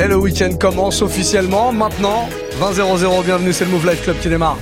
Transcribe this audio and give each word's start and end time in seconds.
Et 0.00 0.06
le 0.06 0.16
week-end 0.16 0.56
commence 0.58 1.02
officiellement 1.02 1.72
maintenant. 1.72 2.28
20 2.58 2.78
bienvenue, 3.22 3.52
c'est 3.52 3.64
le 3.64 3.70
Move 3.70 3.88
Life 3.88 4.02
Club 4.02 4.18
qui 4.20 4.28
démarre. 4.28 4.58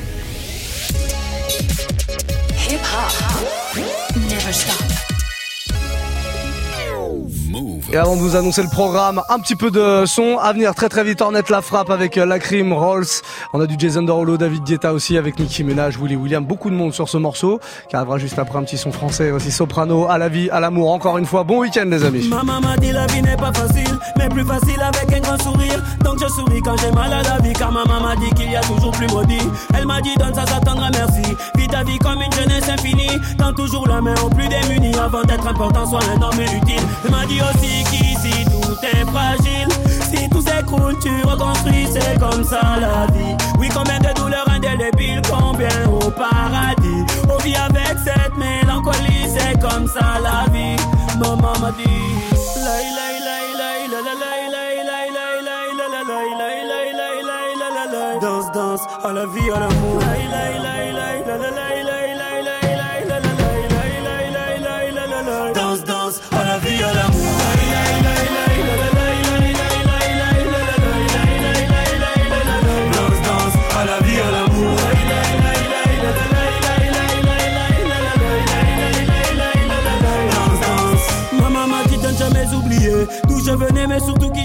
Et 7.97 7.99
avant 7.99 8.15
de 8.15 8.21
vous 8.21 8.37
annoncer 8.37 8.63
le 8.63 8.69
programme, 8.69 9.23
un 9.31 9.39
petit 9.39 9.57
peu 9.57 9.71
de 9.71 10.05
son 10.05 10.37
à 10.37 10.53
venir 10.53 10.75
très 10.75 10.91
très 10.91 11.03
vite. 11.03 11.23
Ornette 11.23 11.49
la 11.49 11.63
frappe 11.63 11.89
avec 11.89 12.19
euh, 12.19 12.27
la 12.27 12.39
crime 12.39 12.75
Rolls. 12.75 13.07
On 13.55 13.61
a 13.63 13.67
du 13.67 13.77
Jason 13.79 14.03
Derulo, 14.03 14.37
David 14.37 14.65
Guetta 14.65 14.93
aussi 14.93 15.17
avec 15.17 15.39
Nicki 15.39 15.65
Minaj, 15.65 15.97
Willy 15.97 16.15
William. 16.15 16.45
Beaucoup 16.45 16.69
de 16.69 16.75
monde 16.75 16.93
sur 16.93 17.09
ce 17.09 17.17
morceau 17.17 17.59
qui 17.89 17.97
arrivera 17.97 18.19
juste 18.19 18.39
après 18.39 18.59
un 18.59 18.65
petit 18.65 18.77
son 18.77 18.93
français 18.93 19.31
aussi 19.31 19.51
soprano 19.51 20.09
à 20.11 20.19
la 20.19 20.29
vie, 20.29 20.51
à 20.51 20.61
l'amour. 20.61 20.93
Encore 20.93 21.17
une 21.17 21.25
fois, 21.25 21.43
bon 21.45 21.61
week-end 21.61 21.87
les 21.87 22.05
amis. 22.05 22.29
Maman 22.29 22.61
m'a 22.61 22.77
dit 22.77 22.93
la 22.93 23.07
vie 23.07 23.23
n'est 23.23 23.35
pas 23.35 23.51
facile, 23.55 23.99
mais 24.19 24.29
plus 24.29 24.45
facile 24.45 24.83
avec 24.83 25.17
un 25.17 25.21
grand 25.21 25.43
sourire. 25.43 25.83
Donc 26.05 26.19
je 26.21 26.29
souris 26.29 26.61
quand 26.61 26.77
j'ai 26.77 26.93
mal 26.93 27.11
à 27.11 27.23
la 27.23 27.39
vie, 27.39 27.55
car 27.55 27.73
maman 27.73 28.03
m'a 28.03 28.17
dit 28.17 28.29
qu'il 28.35 28.51
y 28.51 28.57
a 28.57 28.61
toujours 28.61 28.91
plus 28.91 29.09
maudit. 29.09 29.41
Elle 29.75 29.87
m'a 29.87 30.03
dit 30.03 30.15
donne 30.19 30.35
ça, 30.35 30.45
t'attendra 30.45 30.91
merci. 30.93 31.35
Vis 31.55 31.69
ta 31.69 31.83
vie 31.83 31.99
comme 32.01 32.21
une 32.21 32.33
jeunesse 32.33 32.69
infinie. 32.69 33.19
Tends 33.39 33.55
toujours 33.55 33.89
la 33.89 34.03
main 34.03 34.15
au 34.23 34.29
plus 34.29 34.49
démunis 34.49 34.95
avant 34.99 35.23
d'être 35.23 35.47
important, 35.47 35.87
soit 35.87 36.01
un 36.15 36.21
homme 36.21 36.43
utile. 36.43 36.83
Elle 37.03 37.11
m'a 37.11 37.25
dit 37.25 37.41
aussi 37.41 37.86
si 37.91 38.45
tout 38.45 38.77
est 38.83 39.05
fragile. 39.07 39.69
Si 40.11 40.29
tout 40.29 40.41
s'écroule, 40.41 40.97
tu 41.03 41.11
reconstruis, 41.25 41.87
c'est 41.93 42.19
comme 42.19 42.45
ça 42.45 42.61
la 42.81 43.07
vie. 43.13 43.37
Oui, 43.59 43.69
combien 43.75 43.99
de 43.99 44.13
douleurs 44.15 44.49
indélébiles, 44.49 45.23
combien 45.29 45.69
au 45.91 46.11
paradis. 46.11 47.05
On 47.29 47.39
vit 47.43 47.57
avec 47.57 47.97
cette 48.05 48.37
mélancolie, 48.37 49.27
c'est 49.37 49.59
comme 49.61 49.87
ça 49.87 50.19
la 50.23 50.51
vie. 50.53 50.77
Maman 51.19 51.59
m'a 51.61 51.73
dit, 51.73 52.36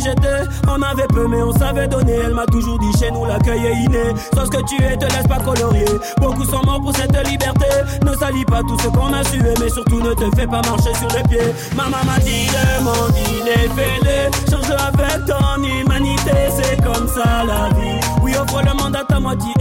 j'étais. 0.03 0.43
On 0.67 0.81
avait 0.81 1.07
peu, 1.07 1.27
mais 1.27 1.41
on 1.41 1.51
savait 1.51 1.87
donner. 1.87 2.17
Elle 2.25 2.33
m'a 2.33 2.45
toujours 2.45 2.79
dit 2.79 2.91
chez 2.99 3.11
nous 3.11 3.25
l'accueil 3.25 3.65
est 3.65 3.75
inné. 3.85 4.03
Sauf 4.33 4.45
ce 4.45 4.57
que 4.57 4.63
tu 4.65 4.83
es, 4.83 4.97
te 4.97 5.05
laisse 5.05 5.27
pas 5.27 5.39
colorier. 5.39 5.85
Beaucoup 6.19 6.45
sont 6.45 6.63
morts 6.65 6.81
pour 6.81 6.95
cette 6.95 7.15
liberté. 7.27 7.67
Ne 8.05 8.13
salis 8.15 8.45
pas 8.45 8.61
tout 8.61 8.77
ce 8.79 8.87
qu'on 8.87 9.13
a 9.13 9.23
sué, 9.23 9.53
mais 9.59 9.69
surtout 9.69 10.01
ne 10.01 10.13
te 10.13 10.35
fais 10.35 10.47
pas 10.47 10.61
marcher 10.61 10.93
sur 10.95 11.09
les 11.15 11.23
pieds. 11.23 11.53
Maman 11.75 12.03
m'a 12.05 12.19
dit 12.19 12.47
le 12.47 12.83
monde 12.83 13.13
il 13.15 13.47
est 13.47 13.69
fêlé. 13.69 14.29
Change 14.49 14.71
avec 14.71 15.25
ton 15.25 15.63
humanité, 15.63 16.31
c'est 16.55 16.81
comme 16.83 17.07
ça 17.07 17.43
la 17.45 17.69
vie. 17.79 17.99
Oui, 18.21 18.33
offre 18.35 18.61
le 18.61 18.73
monde 18.81 18.95
à 18.95 19.03
ta 19.03 19.19
moitié 19.19 19.51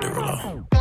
Duralon. 0.00 0.79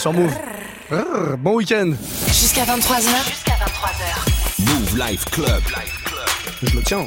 Sur 0.00 0.14
Move. 0.14 0.32
Rrr, 0.90 1.36
bon 1.36 1.56
week-end. 1.56 1.92
Jusqu'à 2.28 2.64
23h. 2.64 3.02
Jusqu'à 3.28 3.52
23h. 3.52 4.64
Move 4.64 4.98
Life 4.98 5.24
Club. 5.26 5.62
Je 6.62 6.74
le 6.74 6.82
tiens. 6.82 7.04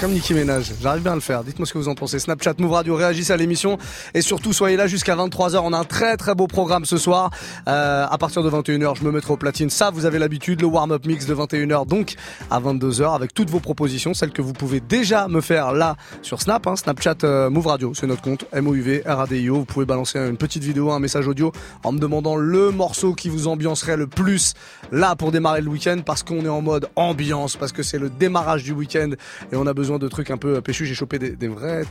Comme 0.00 0.12
Nicki 0.12 0.32
Ménage, 0.32 0.72
j'arrive 0.80 1.02
bien 1.02 1.12
à 1.12 1.14
le 1.16 1.20
faire. 1.20 1.42
Dites-moi 1.42 1.66
ce 1.66 1.72
que 1.72 1.78
vous 1.78 1.88
en 1.88 1.96
pensez. 1.96 2.20
Snapchat, 2.20 2.54
Move 2.58 2.70
Radio, 2.70 2.94
réagissez 2.94 3.32
à 3.32 3.36
l'émission 3.36 3.78
et 4.14 4.20
surtout 4.20 4.52
soyez 4.52 4.76
là 4.76 4.86
jusqu'à 4.86 5.16
23h. 5.16 5.58
On 5.64 5.72
a 5.72 5.78
un 5.78 5.84
très 5.84 6.16
très 6.16 6.36
beau 6.36 6.46
programme 6.46 6.84
ce 6.84 6.96
soir. 6.96 7.30
Euh, 7.66 8.06
à 8.08 8.18
partir 8.18 8.44
de 8.44 8.50
21h, 8.50 8.96
je 8.98 9.02
me 9.02 9.10
mettrai 9.10 9.32
au 9.32 9.36
platine. 9.36 9.70
Ça, 9.70 9.90
vous 9.90 10.04
avez 10.04 10.20
l'habitude, 10.20 10.60
le 10.60 10.68
warm-up 10.68 11.04
mix 11.04 11.26
de 11.26 11.34
21h, 11.34 11.88
donc 11.88 12.14
à 12.48 12.60
22h 12.60 13.12
avec 13.12 13.34
toutes 13.34 13.50
vos 13.50 13.58
propositions, 13.58 14.14
celles 14.14 14.30
que 14.30 14.42
vous 14.42 14.52
pouvez 14.52 14.78
déjà 14.78 15.26
me 15.26 15.40
faire 15.40 15.72
là 15.72 15.96
sur 16.22 16.40
Snap, 16.40 16.68
hein, 16.68 16.76
Snapchat 16.76 17.16
euh, 17.24 17.50
Move 17.50 17.66
Radio, 17.66 17.92
c'est 17.92 18.06
notre 18.06 18.22
compte 18.22 18.44
MOUV 18.54 19.02
RADIO. 19.04 19.56
Vous 19.56 19.64
pouvez 19.64 19.86
balancer 19.86 20.18
une 20.20 20.36
petite 20.36 20.62
vidéo, 20.62 20.92
un 20.92 21.00
message 21.00 21.26
audio 21.26 21.50
en 21.82 21.90
me 21.90 21.98
demandant 21.98 22.36
le 22.36 22.70
morceau 22.70 23.14
qui 23.14 23.30
vous 23.30 23.48
ambiancerait 23.48 23.96
le 23.96 24.06
plus 24.06 24.54
là 24.92 25.16
pour 25.16 25.32
démarrer 25.32 25.62
le 25.62 25.70
week-end 25.70 25.98
parce 26.06 26.22
qu'on 26.22 26.44
est 26.44 26.48
en 26.48 26.62
mode 26.62 26.88
ambiance, 26.94 27.56
parce 27.56 27.72
que 27.72 27.82
c'est 27.82 27.98
le 27.98 28.10
démarrage 28.10 28.62
du 28.62 28.75
week-end 28.76 29.10
et 29.52 29.56
on 29.56 29.66
a 29.66 29.74
besoin 29.74 29.98
de 29.98 30.08
trucs 30.08 30.30
un 30.30 30.36
peu 30.36 30.60
péchus. 30.60 30.86
J'ai 30.86 30.94
chopé 30.94 31.18
des, 31.18 31.30
des 31.30 31.48
vraies, 31.48 31.84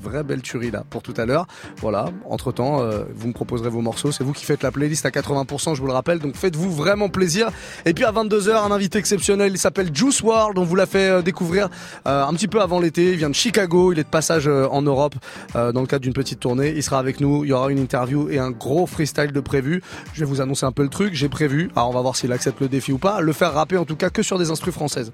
vraies 0.00 0.22
belles 0.22 0.42
tueries 0.42 0.70
là 0.70 0.84
pour 0.88 1.02
tout 1.02 1.14
à 1.16 1.26
l'heure. 1.26 1.46
Voilà. 1.78 2.06
Entre 2.28 2.52
temps, 2.52 2.80
vous 3.14 3.28
me 3.28 3.32
proposerez 3.32 3.70
vos 3.70 3.80
morceaux. 3.80 4.12
C'est 4.12 4.24
vous 4.24 4.32
qui 4.32 4.44
faites 4.44 4.62
la 4.62 4.70
playlist 4.70 5.06
à 5.06 5.10
80%, 5.10 5.74
je 5.74 5.80
vous 5.80 5.86
le 5.86 5.92
rappelle. 5.92 6.18
Donc 6.18 6.36
faites-vous 6.36 6.70
vraiment 6.70 7.08
plaisir. 7.08 7.50
Et 7.86 7.94
puis 7.94 8.04
à 8.04 8.12
22h, 8.12 8.64
un 8.64 8.70
invité 8.70 8.98
exceptionnel. 8.98 9.52
Il 9.52 9.58
s'appelle 9.58 9.94
Juice 9.94 10.22
World. 10.22 10.58
On 10.58 10.64
vous 10.64 10.76
l'a 10.76 10.86
fait 10.86 11.08
euh, 11.08 11.22
découvrir 11.22 11.68
euh, 12.06 12.24
un 12.24 12.32
petit 12.34 12.48
peu 12.48 12.60
avant 12.60 12.80
l'été. 12.80 13.12
Il 13.12 13.16
vient 13.16 13.30
de 13.30 13.34
Chicago. 13.34 13.92
Il 13.92 13.98
est 13.98 14.04
de 14.04 14.08
passage 14.08 14.48
euh, 14.48 14.66
en 14.70 14.82
Europe 14.82 15.14
euh, 15.56 15.72
dans 15.72 15.80
le 15.80 15.86
cadre 15.86 16.02
d'une 16.02 16.12
petite 16.12 16.40
tournée. 16.40 16.72
Il 16.74 16.82
sera 16.82 16.98
avec 16.98 17.20
nous. 17.20 17.44
Il 17.44 17.48
y 17.48 17.52
aura 17.52 17.70
une 17.70 17.78
interview 17.78 18.28
et 18.28 18.38
un 18.38 18.50
gros 18.50 18.86
freestyle 18.86 19.32
de 19.32 19.40
prévu. 19.40 19.82
Je 20.14 20.20
vais 20.20 20.26
vous 20.26 20.40
annoncer 20.40 20.66
un 20.66 20.72
peu 20.72 20.82
le 20.82 20.88
truc. 20.88 21.14
J'ai 21.14 21.28
prévu. 21.28 21.70
Alors 21.76 21.90
on 21.90 21.92
va 21.92 22.00
voir 22.00 22.16
s'il 22.16 22.32
accepte 22.32 22.60
le 22.60 22.68
défi 22.68 22.92
ou 22.92 22.98
pas. 22.98 23.20
Le 23.20 23.32
faire 23.32 23.52
rapper 23.52 23.76
en 23.76 23.84
tout 23.84 23.96
cas 23.96 24.10
que 24.10 24.22
sur 24.22 24.38
des 24.38 24.50
instrus 24.50 24.74
françaises. 24.74 25.12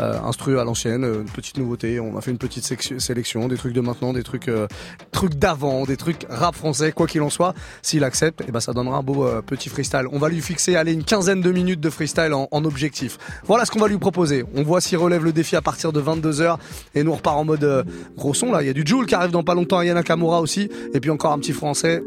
Euh, 0.00 0.18
instru 0.22 0.58
à 0.58 0.64
l'ancienne, 0.68 1.04
euh, 1.04 1.22
une 1.22 1.30
petite 1.30 1.56
nouveauté. 1.56 1.98
On 1.98 2.16
a 2.16 2.20
fait 2.20 2.30
une 2.30 2.38
petite 2.38 2.64
sélection, 3.00 3.48
des 3.48 3.56
trucs 3.56 3.72
de 3.72 3.80
maintenant, 3.80 4.12
des 4.12 4.22
trucs, 4.22 4.48
euh, 4.48 4.66
trucs 5.12 5.34
d'avant, 5.34 5.84
des 5.84 5.96
trucs 5.96 6.26
rap 6.28 6.54
français, 6.54 6.92
quoi 6.92 7.06
qu'il 7.06 7.22
en 7.22 7.30
soit. 7.30 7.54
S'il 7.82 8.04
accepte, 8.04 8.42
et 8.46 8.52
ben 8.52 8.60
ça 8.60 8.72
donnera 8.72 8.98
un 8.98 9.02
beau 9.02 9.26
euh, 9.26 9.40
petit 9.42 9.68
freestyle. 9.68 10.04
On 10.12 10.18
va 10.18 10.28
lui 10.28 10.40
fixer, 10.40 10.76
allez, 10.76 10.92
une 10.92 11.04
quinzaine 11.04 11.40
de 11.40 11.50
minutes 11.50 11.80
de 11.80 11.90
freestyle 11.90 12.32
en, 12.34 12.64
objectif. 12.64 13.18
Voilà 13.46 13.64
ce 13.64 13.70
qu'on 13.70 13.78
va 13.78 13.88
lui 13.88 13.98
proposer. 13.98 14.44
On 14.54 14.62
voit 14.62 14.80
s'il 14.80 14.98
relève 14.98 15.24
le 15.24 15.32
défi 15.32 15.56
à 15.56 15.62
partir 15.62 15.92
de 15.92 16.02
22h 16.02 16.58
et 16.94 17.04
nous 17.04 17.12
on 17.12 17.14
repart 17.14 17.36
en 17.36 17.44
mode 17.44 17.86
gros 18.16 18.34
son 18.34 18.52
là. 18.52 18.62
Il 18.62 18.66
y 18.66 18.70
a 18.70 18.72
du 18.72 18.84
Joule 18.84 19.06
qui 19.06 19.14
arrive 19.14 19.30
dans 19.30 19.44
pas 19.44 19.54
longtemps, 19.54 19.80
Yana 19.80 20.00
Nakamura 20.00 20.40
aussi, 20.40 20.68
et 20.92 21.00
puis 21.00 21.10
encore 21.10 21.32
un 21.32 21.38
petit 21.38 21.52
français. 21.52 22.02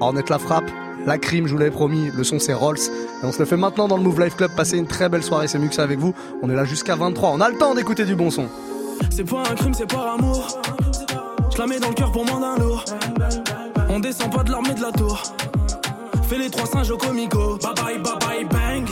Ornette 0.00 0.30
la 0.30 0.38
frappe. 0.38 0.70
La 1.06 1.18
crime, 1.18 1.46
je 1.46 1.52
vous 1.52 1.58
l'avais 1.58 1.70
promis, 1.70 2.10
le 2.14 2.24
son 2.24 2.38
c'est 2.38 2.52
Rolls. 2.52 2.78
Et 2.78 3.26
on 3.26 3.32
se 3.32 3.38
le 3.38 3.44
fait 3.44 3.56
maintenant 3.56 3.88
dans 3.88 3.96
le 3.96 4.02
Move 4.02 4.20
Life 4.20 4.36
Club. 4.36 4.50
Passez 4.56 4.78
une 4.78 4.86
très 4.86 5.08
belle 5.08 5.22
soirée, 5.22 5.48
c'est 5.48 5.58
Muxa 5.58 5.82
avec 5.82 5.98
vous. 5.98 6.14
On 6.42 6.50
est 6.50 6.54
là 6.54 6.64
jusqu'à 6.64 6.96
23. 6.96 7.30
On 7.30 7.40
a 7.40 7.48
le 7.48 7.56
temps 7.56 7.74
d'écouter 7.74 8.04
du 8.04 8.14
bon 8.14 8.30
son. 8.30 8.48
C'est 9.10 9.24
pas 9.28 9.42
un 9.50 9.54
crime, 9.54 9.74
c'est 9.74 9.90
par 9.90 10.14
amour. 10.14 10.60
Je 11.52 11.58
la 11.58 11.66
mets 11.66 11.80
dans 11.80 11.88
le 11.88 11.94
cœur 11.94 12.12
pour 12.12 12.24
moins 12.24 12.40
d'un 12.40 12.56
lourd. 12.62 12.84
On 13.88 13.98
descend 13.98 14.30
pas 14.30 14.42
de 14.42 14.50
l'armée 14.50 14.74
de 14.74 14.82
la 14.82 14.92
tour. 14.92 15.22
Fais 16.28 16.38
les 16.38 16.50
trois 16.50 16.66
singes 16.66 16.90
au 16.90 16.96
comico. 16.96 17.58
Bye 17.62 17.74
bye, 17.74 17.98
bye 17.98 18.18
bye, 18.20 18.44
bang. 18.44 18.88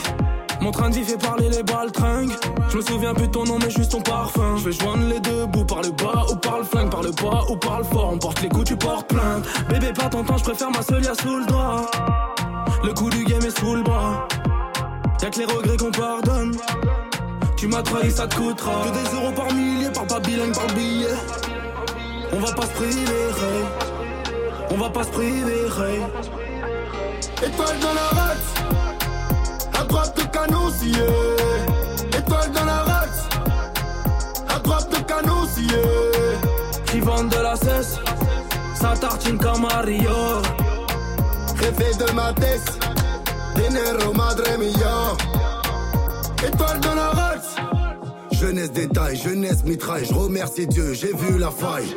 Mon 0.69 0.73
train 0.73 0.91
vie 0.91 1.03
fait 1.03 1.17
parler 1.17 1.49
les 1.49 1.63
balles 1.63 1.91
tringues. 1.91 2.29
Je 2.69 2.77
me 2.77 2.81
souviens 2.83 3.15
plus 3.15 3.25
de 3.25 3.31
ton 3.31 3.43
nom, 3.43 3.57
mais 3.57 3.71
juste 3.71 3.91
ton 3.91 4.01
parfum. 4.01 4.55
Je 4.57 4.65
vais 4.65 4.71
joindre 4.71 5.03
les 5.07 5.19
deux 5.19 5.47
bouts 5.47 5.65
par 5.65 5.81
le 5.81 5.89
bas 5.89 6.27
ou 6.29 6.35
par 6.35 6.59
le 6.59 6.63
flingue, 6.63 6.91
par 6.91 7.01
le 7.01 7.09
bas 7.09 7.43
ou 7.49 7.55
par 7.55 7.79
le 7.79 7.85
fort. 7.85 8.11
On 8.13 8.19
porte 8.19 8.39
les 8.43 8.49
coups, 8.49 8.65
tu 8.65 8.75
portes 8.75 9.07
plainte. 9.07 9.47
Bébé, 9.67 9.91
pas 9.93 10.09
ton 10.09 10.23
temps, 10.23 10.37
je 10.37 10.43
préfère 10.43 10.69
ma 10.69 10.83
seule 10.83 11.03
sous 11.03 11.37
le 11.39 11.45
doigt. 11.47 11.89
Le 12.83 12.93
coup 12.93 13.09
du 13.09 13.23
game 13.23 13.43
est 13.43 13.59
sous 13.59 13.77
le 13.77 13.81
bras. 13.81 14.27
Y'a 15.23 15.31
que 15.31 15.39
les 15.39 15.45
regrets 15.45 15.75
qu'on 15.75 15.89
pardonne. 15.89 16.55
Tu 17.57 17.67
m'as 17.67 17.81
trahi, 17.81 18.11
ça 18.11 18.27
te 18.27 18.35
coûtera. 18.35 18.83
Que 18.83 18.89
des 18.89 19.15
euros 19.15 19.31
par 19.35 19.51
millier, 19.51 19.89
par 19.89 20.05
pas 20.05 20.19
bilingue, 20.19 20.53
par 20.53 20.67
billet. 20.67 21.07
On 22.31 22.39
va 22.39 22.53
pas 22.53 22.67
se 22.67 22.73
priver. 22.73 23.31
On 24.69 24.77
va 24.77 24.89
pas 24.91 25.03
se 25.03 25.09
priver. 25.09 25.65
Étoile 27.43 27.79
dans 27.81 27.93
la 27.95 28.21
race, 28.21 28.53
à 29.79 29.83
droite 29.83 30.17
de 30.17 30.23
canon 30.23 30.69
scié. 30.71 31.05
Étoile 32.17 32.51
dans 32.51 32.65
la 32.65 32.83
race, 32.83 33.29
à 34.49 34.59
droite 34.59 34.89
de 34.91 34.97
canon 35.03 35.45
scié. 35.53 35.81
Qui 36.85 36.99
vendent 37.01 37.29
de 37.29 37.37
la 37.41 37.55
cesse, 37.55 37.97
ça 38.75 38.93
tartine 38.99 39.37
comme 39.37 39.61
Mario. 39.61 40.09
Jefe 41.61 41.97
de 41.97 42.11
ma 42.13 42.33
tête, 42.33 42.79
dinero 43.55 44.13
madre 44.13 44.43
mia. 44.57 45.15
Étoile 46.47 46.79
dans 46.79 46.95
la 46.95 47.09
race, 47.09 47.55
jeunesse 48.31 48.71
détail, 48.71 49.15
jeunesse 49.17 49.63
mitraille. 49.65 50.05
Je 50.05 50.13
remercie 50.13 50.67
Dieu, 50.67 50.93
j'ai 50.93 51.13
vu 51.13 51.37
la 51.37 51.51
faille. 51.51 51.95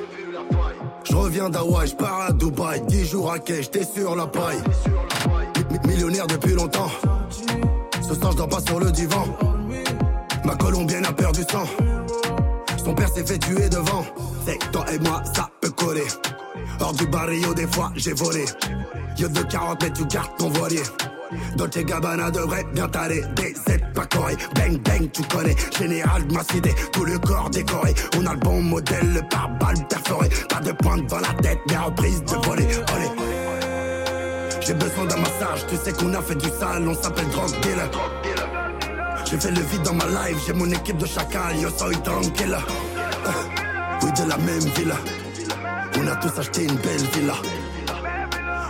Je 1.04 1.14
reviens 1.16 1.48
d'Hawaï, 1.50 1.88
je 1.88 1.94
pars 1.94 2.22
à 2.28 2.32
Dubaï, 2.32 2.80
10 2.86 3.06
jours 3.06 3.32
à 3.32 3.38
quai, 3.38 3.62
j'étais 3.62 3.84
sur 3.84 4.14
la 4.16 4.26
paille. 4.26 4.62
Mi- 5.70 5.78
mi- 5.78 5.86
Millionnaire 5.94 6.26
depuis 6.26 6.54
longtemps. 6.54 6.90
Ce 8.12 8.21
soir, 8.21 8.33
je 8.33 8.37
dors 8.37 8.49
pas 8.49 8.61
sur 8.61 8.78
le 8.78 8.92
divan. 8.92 9.25
Ma 10.45 10.54
colombienne 10.57 11.07
a 11.07 11.12
perdu 11.14 11.40
sang. 11.50 11.64
Son 12.76 12.95
père 12.95 13.09
s'est 13.09 13.25
fait 13.25 13.38
tuer 13.38 13.71
devant. 13.71 14.04
C'est 14.45 14.59
toi 14.71 14.85
et 14.92 14.99
moi, 14.99 15.23
ça 15.35 15.49
peut 15.62 15.71
coller. 15.71 16.07
Hors 16.81 16.92
du 16.92 17.07
barrio, 17.07 17.54
des 17.54 17.66
fois, 17.66 17.90
j'ai 17.97 18.12
volé. 18.12 18.45
Yo 19.16 19.28
de 19.28 19.40
40 19.40 19.83
mais 19.83 19.90
tu 19.92 20.04
gardes 20.04 20.37
ton 20.37 20.50
voilier. 20.50 20.83
Dolce 21.57 21.78
Gabbana 21.78 22.31
devrait 22.31 22.66
bien 22.75 22.87
t'aller. 22.87 23.23
DZ 23.35 23.81
pas 23.95 24.04
coré, 24.04 24.37
bang 24.57 24.78
bang, 24.83 25.11
tu 25.11 25.23
connais. 25.23 25.57
Général 25.78 26.23
cité, 26.50 26.75
tout 26.92 27.07
le 27.07 27.19
corps 27.19 27.49
décoré. 27.49 27.95
On 28.19 28.26
a 28.26 28.35
le 28.35 28.40
bon 28.40 28.61
modèle, 28.61 29.14
le 29.14 29.23
pare-balles 29.31 29.87
perforé. 29.88 30.28
Pas 30.50 30.61
de 30.61 30.73
pointe 30.73 31.07
dans 31.07 31.21
la 31.21 31.33
tête, 31.40 31.61
mais 31.66 31.78
reprise 31.78 32.23
de 32.25 32.47
voler. 32.47 32.66
Olé. 32.95 33.31
J'ai 34.64 34.75
besoin 34.75 35.04
d'un 35.07 35.16
massage, 35.16 35.66
tu 35.69 35.76
sais 35.76 35.92
qu'on 35.92 36.14
a 36.14 36.23
fait 36.23 36.37
du 36.37 36.49
sale, 36.49 36.87
on 36.88 36.95
s'appelle 36.95 37.28
drug 37.31 37.50
dealer. 37.62 37.90
J'ai 39.28 39.38
fait 39.38 39.50
le 39.50 39.61
vide 39.61 39.83
dans 39.83 39.95
ma 39.95 40.04
life, 40.07 40.38
j'ai 40.47 40.52
mon 40.52 40.71
équipe 40.71 40.99
de 40.99 41.07
chacal, 41.07 41.57
yo 41.59 41.69
soy 41.76 41.97
tranquille. 42.02 42.57
Euh, 43.26 43.31
Oui, 44.02 44.11
de 44.12 44.28
la 44.28 44.37
même 44.38 44.66
villa. 44.76 44.97
On 45.99 46.07
a 46.07 46.16
tous 46.16 46.38
acheté 46.38 46.64
une 46.64 46.76
belle 46.76 47.07
villa. 47.14 47.35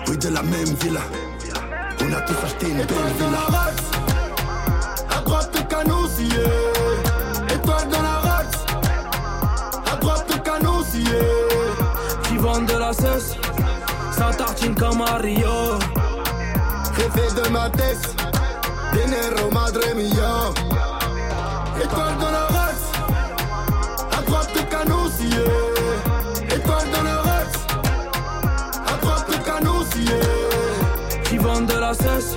Oui, 0.08 0.16
de 0.18 0.28
la 0.28 0.42
même 0.42 0.74
villa. 0.80 1.00
On 2.00 2.12
a 2.12 2.20
tous 2.22 2.36
acheté 2.44 2.68
une 2.68 2.84
belle 2.84 3.12
villa. 3.18 3.66
À 5.16 5.20
droite 5.20 5.50
de 5.54 5.60
canon 5.72 6.06
scié. 6.08 6.44
Étoile 7.54 7.88
dans 7.88 8.02
la 8.02 8.18
race. 8.28 8.66
À 9.92 9.96
droite 9.96 10.26
de 10.28 10.38
canon 10.40 10.82
scié. 10.84 11.20
Qui 12.24 12.36
vendent 12.36 12.66
de 12.66 12.76
la 12.78 12.92
cesse, 12.92 13.36
ça 14.16 14.30
tartine 14.36 14.74
comme 14.74 14.98
Mario. 14.98 15.78
Jefe 17.14 17.34
de 17.34 17.48
ma 17.50 17.68
tête. 17.70 18.14
Dinero 18.92 19.50
madre 19.52 19.80
mia. 19.94 20.52
Étoile 21.82 22.16
dans 22.20 22.30
la 22.30 22.46
race. 22.46 22.92
À 24.18 24.22
droite 24.22 24.50
de 24.54 24.60
canon 24.62 25.08
scié. 25.10 25.44
Étoile 26.56 26.90
dans 26.92 27.02
la 27.02 27.16
race. 27.16 27.66
À 28.86 28.96
droite 29.00 29.26
de 29.30 29.36
canon 29.44 29.84
scié. 29.90 30.20
Qui 31.24 31.38
vendent 31.38 31.66
de 31.66 31.78
la 31.78 31.94
cesse, 31.94 32.36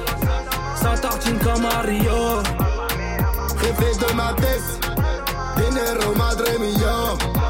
ça 0.75 0.97
tartine 0.97 1.39
comme 1.39 1.61
Mario. 1.61 2.41
Jefe 3.61 3.99
de 3.99 4.13
ma 4.13 4.33
tête. 4.33 4.69
Dinero 5.57 6.15
madre 6.15 6.45
mia. 6.59 7.44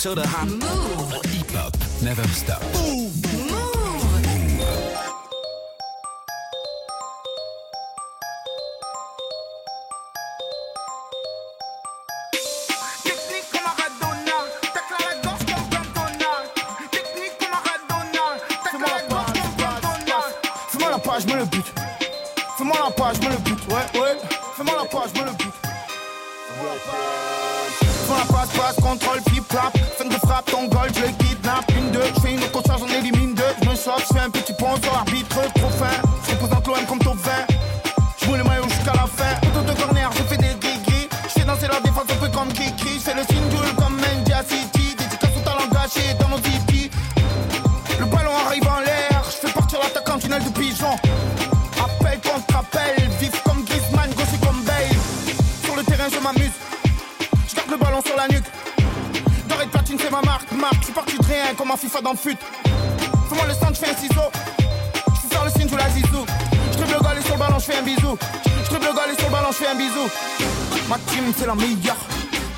to 0.00 0.14
the 0.14 0.26
hot. 0.26 0.48
Move. 0.48 1.24
Hip 1.26 1.50
hop 1.50 1.76
never 2.00 2.26
stop. 2.28 2.62
Move. 2.72 3.12
Move. 3.50 3.89
ton 30.50 30.66
golf, 30.66 30.92
je 30.94 31.24
kidnappe 31.24 31.70
une, 31.76 31.90
deux, 31.90 32.02
je 32.14 32.20
fais 32.20 32.32
une 32.32 32.40
concert, 32.50 32.78
j'en 32.78 32.88
élimine 32.88 33.34
deux, 33.34 33.42
je 33.62 33.68
me 33.68 33.74
soif, 33.74 34.04
je 34.08 34.14
fais 34.14 34.24
un 34.24 34.30
petit 34.30 34.52
pont 34.54 34.76
sur 34.82 34.94
arbitre, 34.94 35.36
trop 35.54 35.70
fin. 35.70 36.09
ma 61.70 61.76
FIFA 61.76 62.00
dans 62.00 62.10
le 62.10 62.16
fut. 62.16 62.36
Fais-moi 63.28 63.46
le 63.46 63.54
sang, 63.54 63.68
je 63.72 63.78
fais 63.78 63.90
un 63.90 63.96
ciseau. 63.96 64.28
Je 65.14 65.28
faire 65.32 65.44
le 65.44 65.50
signe, 65.52 65.68
je 65.70 65.76
la 65.76 65.88
zizou. 65.90 66.26
Je 66.72 66.78
le 66.78 66.98
goal 66.98 67.16
et 67.16 67.22
sur 67.22 67.34
le 67.34 67.38
ballon, 67.38 67.58
je 67.60 67.64
fais 67.64 67.78
un 67.78 67.82
bisou. 67.82 68.18
Je 68.44 68.74
le 68.74 68.80
goal 68.80 69.14
sur 69.16 69.26
le 69.28 69.32
ballon, 69.32 69.52
je 69.52 69.56
fais 69.56 69.68
un 69.68 69.76
bisou. 69.76 70.08
Ma 70.88 70.98
team, 71.06 71.32
c'est 71.38 71.46
la 71.46 71.54
meilleure. 71.54 71.96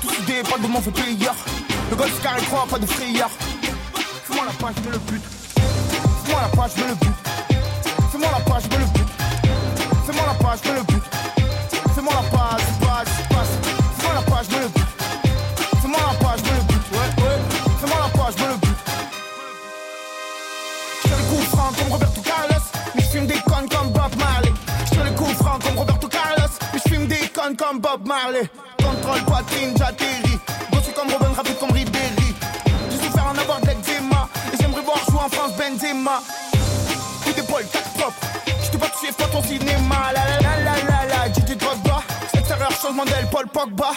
Tous 0.01 0.17
idées, 0.17 0.41
pas 0.41 0.57
de 0.57 0.65
mon 0.65 0.81
fait 0.81 0.89
payeur. 0.89 1.35
Le 1.91 1.95
goal, 1.95 2.09
c'est 2.15 2.23
carré 2.23 2.41
3, 2.41 2.65
pas 2.65 2.79
de 2.79 2.87
frayeur. 2.87 3.29
Fais-moi 4.25 4.45
la 4.47 4.53
page, 4.53 4.73
je 4.77 4.81
mets 4.81 4.93
le 4.93 4.97
but. 4.97 5.21
Fais-moi 6.25 6.41
la 6.41 6.47
page, 6.57 6.71
je 6.75 6.81
mets 6.81 6.87
le 6.87 6.95
but. 6.95 7.15
Fais-moi 8.11 8.29
la 8.31 8.39
page, 8.39 8.63
je 8.63 8.69
mets 8.69 8.79
le 8.79 8.85
but. 8.85 9.09
Fais-moi 10.07 10.25
la 10.25 10.33
page, 10.43 10.59
je 10.63 10.69
mets 10.69 10.75
le 10.75 10.83
but. 10.85 10.92
Marley. 28.05 28.49
Contrôle 28.77 29.23
poitrine, 29.25 29.73
j'atterris. 29.77 30.39
Bossu 30.71 30.91
comme 30.95 31.09
Robin, 31.11 31.33
rapide 31.35 31.57
comme 31.59 31.71
Ribéry. 31.71 32.35
J'ai 32.89 32.97
souffert 32.97 33.27
en 33.27 33.37
avoir 33.37 33.61
de 33.61 33.67
l'eczéma. 33.67 34.29
Et 34.53 34.57
j'aimerais 34.59 34.81
voir 34.81 34.97
jouer 35.09 35.19
en 35.25 35.29
France 35.29 35.51
Benzema. 35.57 36.21
Coup 37.23 37.31
d'épaule, 37.33 37.65
4 37.71 37.93
top. 37.93 38.13
J'te 38.63 38.77
pas 38.77 38.87
touché, 38.87 39.11
pas 39.13 39.25
ton 39.25 39.43
cinéma. 39.43 40.11
La 40.13 40.25
la 40.25 40.39
la 40.41 40.63
la 40.63 40.75
la 40.83 41.05
la, 41.05 41.33
Gigi 41.33 41.55
Drogba. 41.55 42.03
Extérieur, 42.33 42.71
changement 42.71 43.05
d'aile, 43.05 43.27
Paul 43.31 43.47
Pogba. 43.47 43.91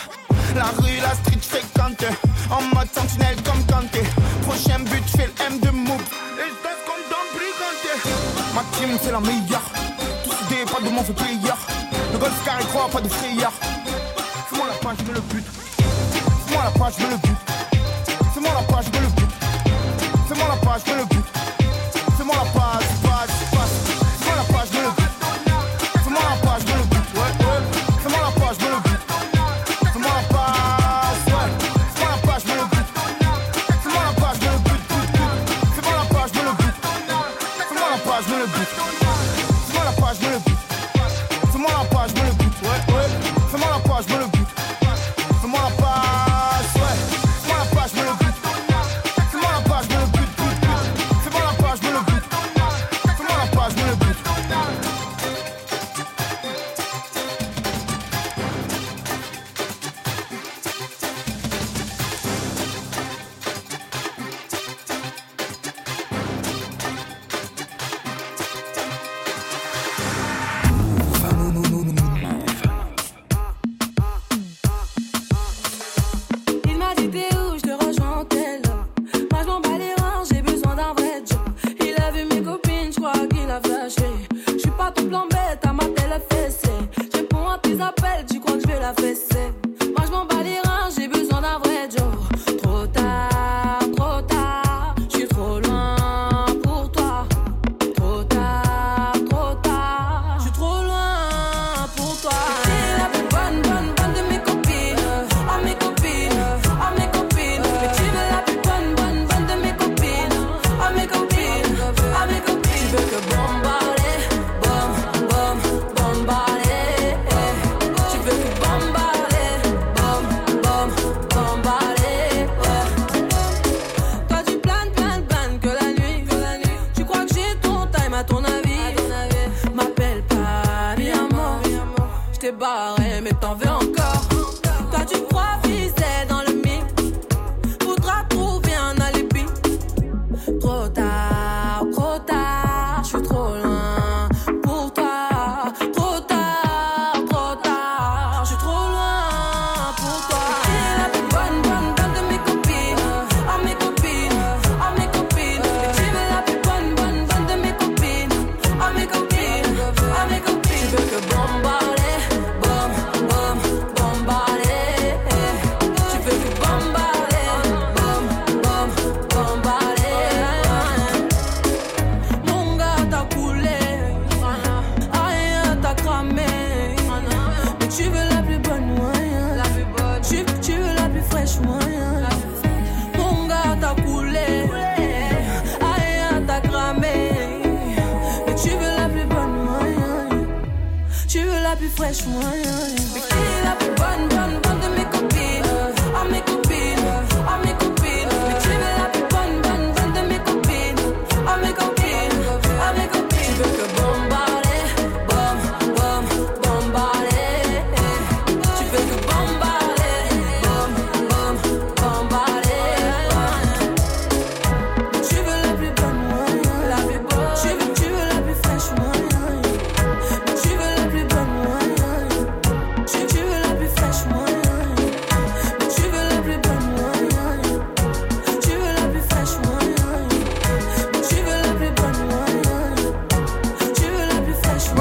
La 0.55 0.65
rue, 0.79 1.01
la 1.01 1.15
street, 1.15 1.41
fréquente. 1.41 2.05
En 2.51 2.63
mode 2.75 2.89
sentinelle 2.95 3.37
comme 3.43 3.65
Kanté. 3.67 4.03
Prochain 4.43 4.81
but, 4.81 5.03
j'fais 5.07 5.27
le 5.27 5.47
M 5.47 5.61
de 5.61 5.71
move. 5.71 6.01
Et 6.39 6.49
j'teste 6.49 6.83
comme 6.87 7.03
dans 7.11 7.27
Brigante. 7.35 8.55
Ma 8.55 8.63
team, 8.77 8.97
c'est 9.03 9.13
la 9.13 9.21
meilleure. 9.21 9.69
Tous 10.25 10.35
idées, 10.47 10.65
pas 10.71 10.81
de 10.81 10.91
mon 10.91 11.03
fait 11.03 11.13
player. 11.13 11.57
Le 12.13 12.19
golf 12.19 12.45
car 12.45 12.57
il 12.61 12.67
croit, 12.67 12.89
pas 12.89 13.01
de 13.01 13.09
frayeur 13.09 13.53
page, 14.87 14.97
je 15.07 15.13
le 15.13 15.21
but. 15.21 15.45
C'est 16.47 16.55
moi 16.55 16.65
la 16.65 16.71
page, 16.71 16.95
je 16.99 17.05
me 17.05 17.11
le 17.11 17.17
but. 17.17 17.37
C'est 18.33 18.41
moi 18.41 18.51
la 18.55 18.63
page, 18.63 18.85
je 18.87 18.99
me 18.99 19.05
le 19.05 19.09
but. 19.09 19.31
C'est 20.29 20.39
moi 20.39 20.49
la 20.49 20.57
page, 20.57 20.81
je 20.87 20.93
me 20.93 20.99
le 20.99 21.05
but. 21.07 21.25
C'est 22.17 22.25
moi 22.25 22.37
la 22.37 22.61
page. 22.61 22.66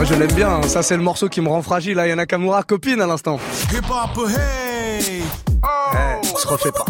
Je 0.07 0.13
l'aime 0.13 0.31
bien, 0.33 0.49
hein. 0.49 0.61
ça 0.67 0.83
c'est 0.83 0.95
le 0.95 1.01
morceau 1.01 1.29
qui 1.29 1.41
me 1.41 1.49
rend 1.49 1.63
fragile, 1.63 1.95
là, 1.95 2.07
Yana 2.07 2.27
Kamura, 2.27 2.61
copine 2.61 3.01
à 3.01 3.07
l'instant. 3.07 3.39
Eh, 3.73 5.21
oh. 5.63 5.67
On 6.31 6.37
se 6.37 6.47
refait 6.47 6.71
pas. 6.71 6.85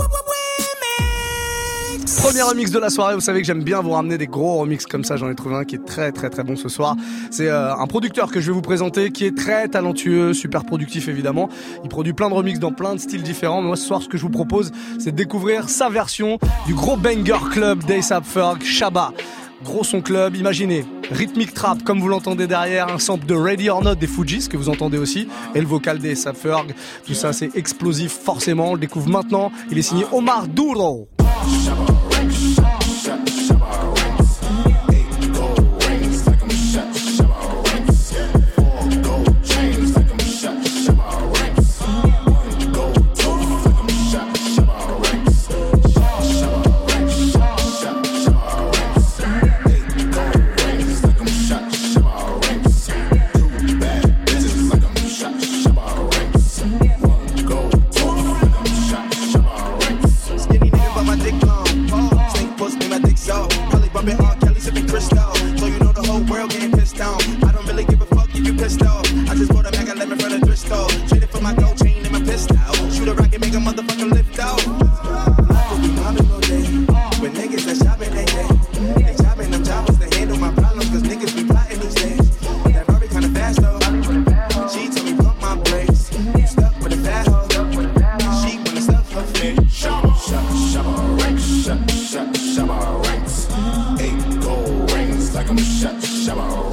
Premier 2.22 2.42
remix 2.42 2.72
de 2.72 2.80
la 2.80 2.90
soirée, 2.90 3.14
vous 3.14 3.22
savez 3.22 3.40
que 3.40 3.48
j'aime 3.48 3.64
bien 3.64 3.82
vous 3.82 3.92
ramener 3.92 4.18
des 4.18 4.28
gros 4.28 4.58
remix 4.58 4.86
comme 4.86 5.06
ça, 5.06 5.16
j'en 5.16 5.30
ai 5.30 5.36
trouvé 5.36 5.56
un 5.56 5.64
qui 5.64 5.76
est 5.76 5.86
très 5.86 6.12
très 6.12 6.30
très 6.30 6.44
bon 6.44 6.56
ce 6.58 6.68
soir. 6.68 6.96
C'est 7.32 7.48
euh, 7.48 7.74
un 7.74 7.88
producteur 7.88 8.32
que 8.32 8.42
je 8.42 8.48
vais 8.48 8.54
vous 8.54 8.62
présenter 8.62 9.12
qui 9.12 9.26
est 9.26 9.38
très 9.38 9.70
talentueux, 9.70 10.34
super 10.34 10.66
productif 10.66 11.08
évidemment. 11.08 11.50
Il 11.84 11.90
produit 11.90 12.14
plein 12.14 12.30
de 12.30 12.34
remix 12.34 12.60
dans 12.60 12.72
plein 12.74 12.96
de 12.96 13.00
styles 13.00 13.24
différents. 13.24 13.62
Moi 13.62 13.78
ce 13.78 13.86
soir 13.86 14.02
ce 14.02 14.10
que 14.10 14.18
je 14.18 14.24
vous 14.24 14.30
propose 14.30 14.72
c'est 15.00 15.12
de 15.12 15.16
découvrir 15.16 15.70
sa 15.70 15.88
version 15.90 16.38
du 16.66 16.74
gros 16.74 16.98
banger 16.98 17.38
club 17.52 17.84
d'ASAP 17.86 18.26
Ferg, 18.26 18.64
Shabba. 18.64 19.14
Gros 19.66 19.84
son 19.84 20.00
club, 20.02 20.36
imaginez. 20.36 20.86
Rhythmic 21.10 21.56
trap, 21.56 21.84
comme 21.84 22.00
vous 22.00 22.08
l'entendez 22.08 22.46
derrière, 22.46 22.88
un 22.88 23.00
sample 23.00 23.26
de 23.26 23.34
Ready 23.34 23.68
or 23.70 23.82
Not 23.82 23.96
des 23.96 24.06
Fujis, 24.06 24.48
que 24.48 24.58
vous 24.58 24.70
entendez 24.70 25.00
aussi, 25.00 25.28
et 25.56 25.60
le 25.60 25.66
vocal 25.66 25.98
des 25.98 26.14
Safferg. 26.14 26.76
Tout 27.04 27.16
ça, 27.16 27.34
c'est 27.34 27.50
explosif, 27.58 28.12
forcément. 28.12 28.70
On 28.70 28.74
le 28.76 28.80
découvre 28.80 29.10
maintenant. 29.10 29.52
Il 29.72 29.78
est 29.80 29.82
signé 29.82 30.06
Omar 30.12 30.48
Duro. 30.48 31.10
like 95.48 95.52
I'm 95.52 95.58
shut 95.58 96.38
up. 96.38 96.65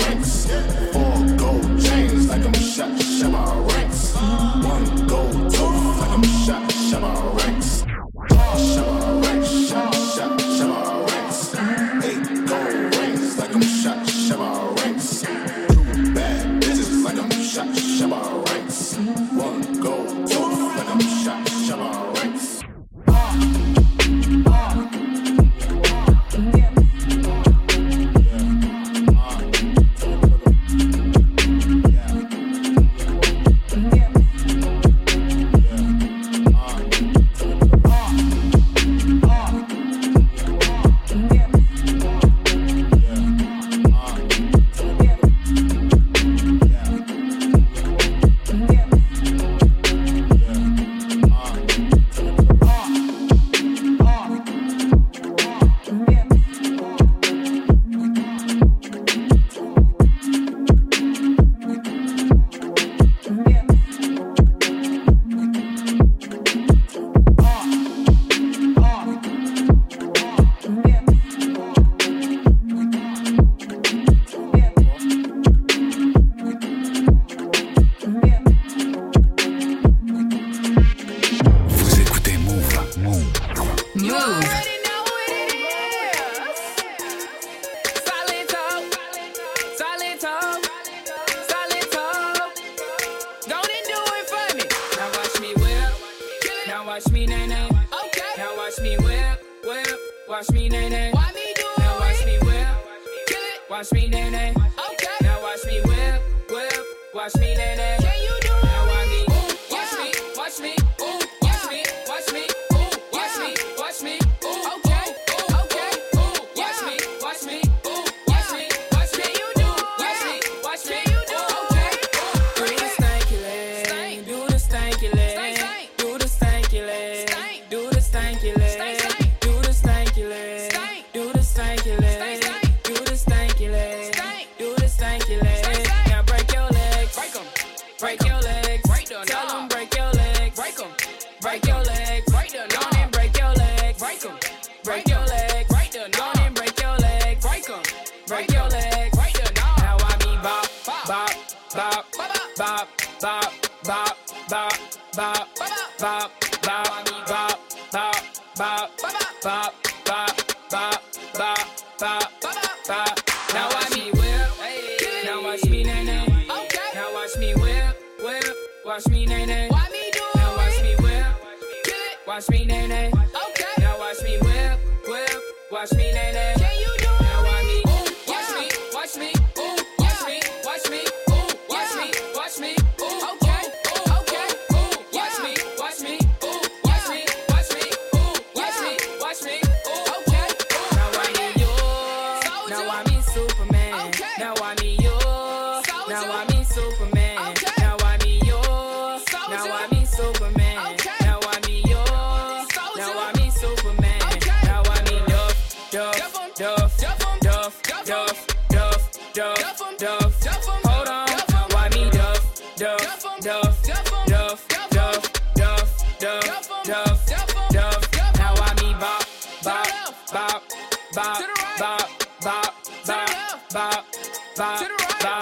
vibe, 224.56 224.88
vibe. 225.20 225.41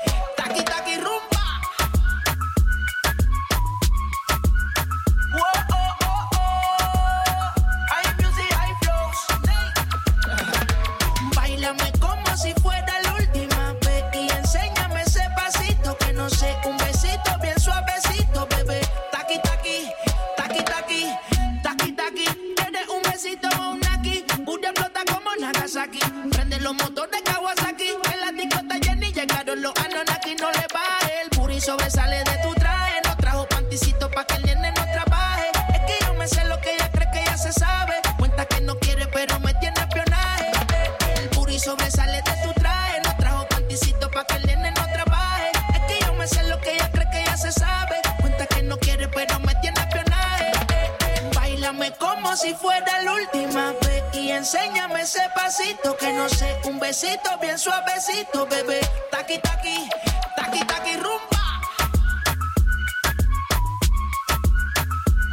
si 52.35 52.53
fuera 52.53 53.01
la 53.03 53.13
última 53.13 53.73
vez 53.81 54.03
y 54.13 54.29
enséñame 54.31 55.01
ese 55.01 55.21
pasito 55.35 55.95
que 55.97 56.13
no 56.13 56.29
sé, 56.29 56.59
un 56.65 56.79
besito 56.79 57.37
bien 57.41 57.57
suavecito, 57.59 58.45
bebé. 58.47 58.79
Taqui 59.11 59.37
taqui, 59.39 59.89
taqui 60.35 60.59
taqui 60.65 60.95
rumba. 60.95 61.41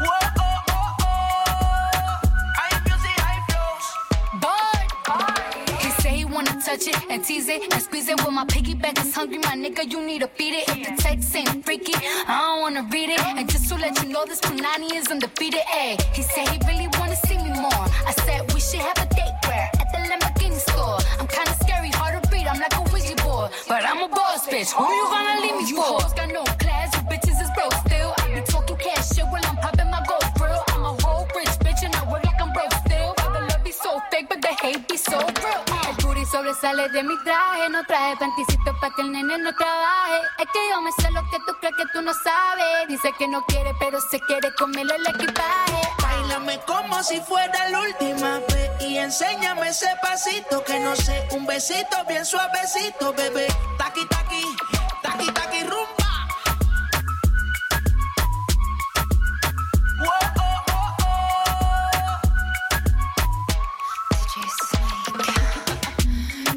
Oh, 0.01 0.07
oh, 0.41 0.43
oh. 1.01 1.09
Flows. 3.49 3.87
He 5.81 5.91
say 6.03 6.17
he 6.17 6.25
wanna 6.25 6.61
touch 6.65 6.87
it 6.89 6.97
and 7.11 7.25
tease 7.25 7.49
it 7.49 7.73
and 7.73 7.83
squeeze 7.83 8.09
it. 8.09 8.21
When 8.25 8.35
my 8.35 8.45
piggyback 8.45 8.99
is 9.05 9.15
hungry, 9.15 9.39
my 9.39 9.55
nigga, 9.57 9.91
you 9.91 10.05
need 10.05 10.21
to 10.21 10.29
feed 10.29 10.55
it. 10.55 10.69
If 10.69 10.89
the 10.89 11.03
text 11.03 11.35
ain't 11.37 11.65
freaky, 11.65 11.95
I 12.27 12.39
don't 12.39 12.61
wanna 12.61 12.83
read 12.93 13.11
it. 13.11 13.21
And 13.21 13.49
just 13.49 13.69
to 13.69 13.77
let 13.77 14.03
you 14.03 14.09
know, 14.11 14.25
this 14.27 14.41
Punani 14.41 14.93
is 14.95 15.09
undefeated. 15.09 15.63
Ay, 15.73 15.97
he 16.13 16.23
said 16.23 16.49
he 16.49 16.59
really 16.67 16.88
see 17.27 17.39
me 17.39 17.51
more. 17.61 17.87
I 18.07 18.13
said 18.25 18.53
we 18.55 18.61
should 18.61 18.81
have 18.81 18.99
a 18.99 19.07
date 19.15 19.37
where 19.47 19.69
at 19.81 19.89
the 19.93 19.99
Lamborghini 20.11 20.59
store. 20.71 20.99
I'm 21.19 21.27
kinda 21.27 21.55
scary, 21.63 21.91
hard 21.91 22.23
to 22.23 22.31
read. 22.31 22.47
I'm 22.47 22.59
like 22.61 22.75
a 22.77 22.83
Ouija 22.93 23.17
board, 23.23 23.51
but 23.69 23.83
I'm 23.85 24.03
a 24.03 24.09
boss 24.09 24.47
bitch. 24.49 24.71
Who 24.73 24.85
you 24.99 25.07
gonna 25.13 25.41
leave 25.43 25.57
me 25.61 25.65
oh, 25.65 25.73
You 25.73 25.77
for? 25.83 26.15
got 26.17 26.29
no 26.33 26.45
class, 26.63 26.89
you 26.95 27.03
bitches 27.11 27.39
is 27.45 27.51
broke 27.57 27.75
still. 27.87 28.11
I 28.19 28.35
be 28.35 28.41
talking 28.53 28.77
cash 28.77 29.09
shit 29.15 29.27
while 29.33 29.45
I'm 29.51 29.57
popping 29.57 29.91
my 29.91 30.03
gold 30.09 30.27
grill. 30.39 30.63
I'm 30.75 30.85
a 30.85 30.93
whole 31.03 31.27
rich 31.37 31.55
bitch 31.65 31.83
and 31.85 31.95
I 31.95 32.03
work 32.11 32.25
like 32.25 32.41
I'm 32.41 32.53
broke 32.53 32.75
still. 32.87 33.15
But 33.17 33.31
the 33.35 33.41
love 33.51 33.65
be 33.65 33.73
so 33.73 34.01
fake, 34.11 34.29
but 34.29 34.41
the 34.43 34.53
hate 34.63 34.87
be 34.89 34.97
so 34.97 35.19
real. 35.19 35.63
Ah. 35.75 35.89
El 35.89 35.95
booty 36.05 36.25
sobresale 36.27 36.89
de 36.91 37.03
mi 37.03 37.17
traje, 37.25 37.69
no 37.71 37.83
traje 37.85 38.17
panticito 38.17 38.71
pa' 38.81 38.91
que 38.95 39.03
el 39.03 39.13
nene 39.13 39.39
no 39.39 39.53
trabaje. 39.55 40.21
Es 40.39 40.47
que 40.53 40.61
yo 40.71 40.81
me 40.83 40.93
sé 40.93 41.11
lo 41.11 41.23
que 41.31 41.39
tú 41.47 41.53
crees 41.61 41.75
que 41.77 41.85
tú 41.93 42.03
no 42.03 42.13
sabes. 42.13 42.89
Dice 42.89 43.13
que 43.19 43.27
no 43.29 43.43
quiere, 43.47 43.73
pero 43.79 44.01
se 44.01 44.19
quiere 44.21 44.53
comerle 44.55 44.95
el 44.97 45.07
equipaje. 45.15 45.83
Como 46.39 47.03
si 47.03 47.21
fuera 47.21 47.69
la 47.69 47.81
última 47.81 48.39
vez 48.39 48.71
y 48.81 48.97
enséñame 48.97 49.69
ese 49.71 49.89
pasito 50.01 50.63
que 50.63 50.79
no 50.79 50.95
sé, 50.95 51.27
un 51.33 51.45
besito 51.47 52.05
bien 52.09 52.25
suavecito, 52.25 53.13
bebé. 53.13 53.49
Taqui 53.77 54.07
taqui, 54.07 54.45
taqui 55.03 55.27
taqui 55.33 55.63
rumba. 55.65 56.29
Whoa, 60.01 60.11
oh, 60.39 60.63
oh, 61.03 62.21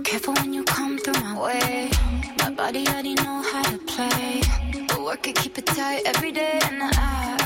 Careful 0.04 0.36
when 0.36 0.54
you 0.54 0.64
come 0.64 1.00
through 1.00 1.20
my 1.24 1.40
way. 1.40 1.90
My 2.38 2.52
body 2.52 2.86
already 2.88 3.16
know 3.16 3.42
how 3.42 3.64
to 3.64 3.78
play. 3.80 4.42
But 4.88 5.02
work 5.02 5.28
it, 5.28 5.36
keep 5.38 5.58
it 5.58 5.66
tight 5.66 6.04
every 6.06 6.32
day. 6.32 6.60
And 6.70 6.84
I 6.84 7.41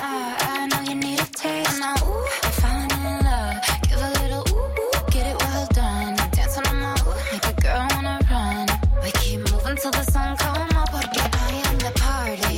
ooh, 2.04 2.26
I'm 2.44 2.52
falling 2.62 2.92
in 2.92 3.26
love. 3.26 3.58
Give 3.88 4.02
a 4.02 4.12
little 4.22 4.44
ooh, 4.54 4.70
get 5.12 5.28
it 5.28 5.38
well 5.40 5.68
done. 5.74 6.16
Dance 6.32 6.58
on 6.58 6.66
ooh, 6.66 7.16
make 7.32 7.46
a 7.46 7.54
girl 7.62 7.88
wanna 7.94 8.20
run. 8.32 8.68
We 9.04 9.12
keep 9.22 9.40
moving 9.52 9.78
till 9.78 9.92
the 9.92 10.04
sun 10.04 10.36
up. 10.76 10.90
I 10.94 11.62
am 11.70 11.78
the 11.78 11.92
party. 12.00 12.56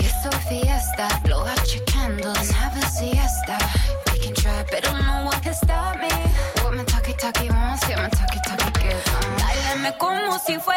Fiesta. 0.48 1.08
Blow 1.26 1.44
out 1.46 1.76
your 1.76 1.84
candles 1.86 2.48
and 2.48 2.56
have 2.56 2.78
a 2.78 2.86
siesta. 2.86 3.58
Can 4.22 4.34
try, 4.34 4.66
but 4.72 4.84
don't 4.84 5.06
know 5.06 5.26
what 5.26 5.42
can 5.44 5.54
stop 5.54 6.00
me. 6.00 6.10
What 6.64 6.74
my 6.74 6.84
wants, 7.50 7.88
my 9.84 9.92
como 10.00 10.40
si 10.40 10.58
fuera 10.60 10.77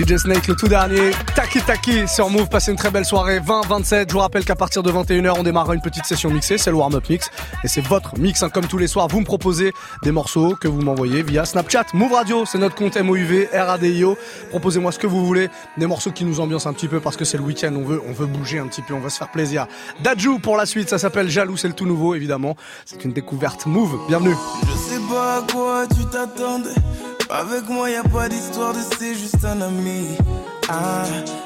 DJ 0.00 0.16
Snake, 0.16 0.46
le 0.46 0.54
tout 0.56 0.68
dernier, 0.68 1.10
Taki 1.34 1.60
Taki 1.60 2.08
sur 2.08 2.30
Move, 2.30 2.48
passez 2.48 2.70
une 2.70 2.78
très 2.78 2.90
belle 2.90 3.04
soirée, 3.04 3.38
20-27. 3.38 4.08
Je 4.08 4.12
vous 4.14 4.20
rappelle 4.20 4.46
qu'à 4.46 4.54
partir 4.54 4.82
de 4.82 4.90
21h, 4.90 5.34
on 5.38 5.42
démarrera 5.42 5.74
une 5.74 5.82
petite 5.82 6.06
session 6.06 6.30
mixée, 6.30 6.56
c'est 6.56 6.70
le 6.70 6.76
warm-up 6.76 7.04
mix. 7.10 7.28
Et 7.64 7.68
c'est 7.68 7.82
votre 7.82 8.18
mix, 8.18 8.42
hein, 8.42 8.48
comme 8.48 8.66
tous 8.66 8.78
les 8.78 8.86
soirs. 8.86 9.08
Vous 9.08 9.20
me 9.20 9.26
proposez 9.26 9.74
des 10.02 10.10
morceaux 10.10 10.54
que 10.58 10.68
vous 10.68 10.80
m'envoyez 10.80 11.22
via 11.22 11.44
Snapchat. 11.44 11.86
Move 11.92 12.14
Radio, 12.14 12.46
c'est 12.46 12.56
notre 12.56 12.76
compte 12.76 12.96
MOUV, 12.96 13.50
RADIO. 13.52 14.16
Proposez-moi 14.48 14.90
ce 14.90 14.98
que 14.98 15.06
vous 15.06 15.26
voulez, 15.26 15.50
des 15.76 15.86
morceaux 15.86 16.12
qui 16.12 16.24
nous 16.24 16.40
ambiancent 16.40 16.66
un 16.66 16.72
petit 16.72 16.88
peu 16.88 17.00
parce 17.00 17.18
que 17.18 17.26
c'est 17.26 17.36
le 17.36 17.44
week-end, 17.44 17.74
on 17.76 17.84
veut, 17.84 18.00
on 18.08 18.12
veut 18.12 18.26
bouger 18.26 18.58
un 18.58 18.68
petit 18.68 18.82
peu, 18.82 18.94
on 18.94 19.00
va 19.00 19.10
se 19.10 19.18
faire 19.18 19.30
plaisir. 19.30 19.66
Dajou 20.02 20.38
pour 20.38 20.56
la 20.56 20.64
suite, 20.64 20.88
ça 20.88 20.96
s'appelle 20.96 21.28
Jaloux, 21.28 21.58
c'est 21.58 21.68
le 21.68 21.74
tout 21.74 21.86
nouveau, 21.86 22.14
évidemment. 22.14 22.56
C'est 22.86 23.04
une 23.04 23.12
découverte. 23.12 23.66
Move, 23.66 23.98
bienvenue. 24.08 24.34
Je 24.62 24.94
sais 24.94 25.00
pas 25.10 25.38
à 25.38 25.42
quoi 25.52 25.86
tu 25.88 26.06
t'attendais. 26.06 26.70
Avec 27.32 27.68
moi, 27.68 27.88
y 27.88 27.94
a 27.94 28.02
pas 28.02 28.28
d'histoire 28.28 28.72
de 28.72 28.80
c'est 28.98 29.14
juste 29.14 29.44
un 29.44 29.60
ami. 29.60 30.16
Ah, 30.68 31.04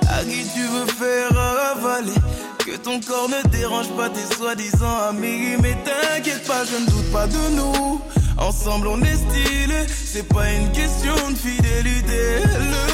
à 0.09 0.25
qui 0.25 0.43
tu 0.55 0.61
veux 0.61 0.87
faire 0.87 1.31
avaler? 1.73 2.15
Que 2.59 2.77
ton 2.77 3.01
corps 3.01 3.29
ne 3.29 3.47
dérange 3.51 3.89
pas 3.91 4.09
tes 4.09 4.35
soi-disant 4.35 4.97
amis. 5.11 5.57
Mais 5.63 5.77
t'inquiète 5.85 6.47
pas, 6.47 6.65
je 6.65 6.77
ne 6.83 6.87
doute 6.87 7.13
pas 7.13 7.27
de 7.27 7.55
nous. 7.55 8.01
Ensemble, 8.39 8.89
on 8.89 9.01
est 9.03 9.17
stylé. 9.17 9.87
C'est 9.89 10.27
pas 10.27 10.51
une 10.51 10.73
question 10.73 11.15
de 11.31 11.37
fidélité. 11.37 12.41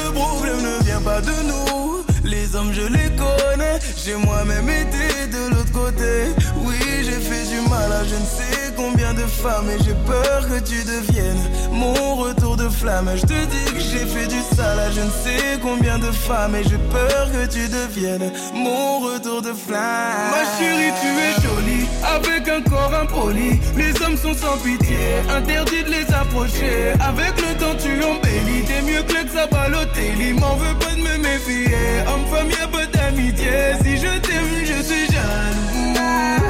Le 0.05 0.11
problème 0.11 0.61
ne 0.61 0.83
vient 0.83 1.01
pas 1.01 1.21
de 1.21 1.31
nous. 1.47 2.03
Les 2.25 2.55
hommes, 2.55 2.73
je 2.73 2.81
les 2.81 3.09
connais. 3.15 3.79
J'ai 4.03 4.15
moi-même 4.15 4.69
été 4.69 5.27
de 5.27 5.55
l'autre 5.55 5.71
côté. 5.71 6.33
Oui, 6.65 6.75
j'ai 7.11 7.19
fait 7.19 7.45
du 7.53 7.59
mal 7.69 7.91
à 7.91 8.03
je 8.05 8.15
ne 8.15 8.25
sais 8.25 8.73
combien 8.75 9.13
de 9.13 9.25
femmes. 9.25 9.69
Et 9.69 9.83
j'ai 9.83 9.95
peur 10.11 10.47
que 10.47 10.59
tu 10.59 10.83
deviennes 10.83 11.43
mon 11.71 12.15
retour 12.15 12.55
de 12.55 12.69
flamme. 12.69 13.09
Je 13.15 13.21
te 13.21 13.39
dis 13.53 13.73
que 13.73 13.79
j'ai 13.79 14.05
fait 14.05 14.27
du 14.27 14.39
sale 14.55 14.79
à 14.79 14.91
je 14.91 15.01
ne 15.01 15.09
sais 15.23 15.59
combien 15.61 15.99
de 15.99 16.11
femmes. 16.11 16.55
Et 16.55 16.63
j'ai 16.63 16.81
peur 16.97 17.29
que 17.33 17.45
tu 17.47 17.67
deviennes 17.67 18.31
mon 18.53 18.99
retour 18.99 19.41
de 19.41 19.53
flamme. 19.53 20.31
Ma 20.31 20.43
chérie, 20.57 20.93
tu 21.01 21.09
es 21.27 21.33
jolie. 21.43 21.87
Avec 22.15 22.47
un 22.47 22.61
corps 22.61 22.93
impoli. 23.03 23.59
Les 23.75 23.91
hommes 24.03 24.17
sont 24.17 24.33
sans 24.33 24.57
pitié. 24.57 24.97
Interdit 25.35 25.83
de 25.83 25.89
les 25.89 26.07
approcher. 26.13 26.93
Avec 27.01 27.33
le 27.45 27.51
temps, 27.59 27.75
tu 27.77 27.91
embellis. 28.03 28.63
T'es 28.67 28.81
mieux 28.83 29.03
que 29.03 29.13
l'ex 29.13 29.35
à 29.35 29.47
Balotelli. 29.47 30.33
M'en 30.33 30.55
veux 30.55 30.75
pas 30.79 30.93
de 30.95 31.01
me 31.01 31.17
méfier. 31.17 31.75
Homme-femme, 32.07 32.49
y'a 32.51 32.67
pas 32.67 32.85
d'amitié. 32.85 33.75
Si 33.83 33.97
je 33.97 34.19
t'aime, 34.19 34.51
je 34.63 34.81
suis 34.83 35.07
jaloux. 35.07 36.40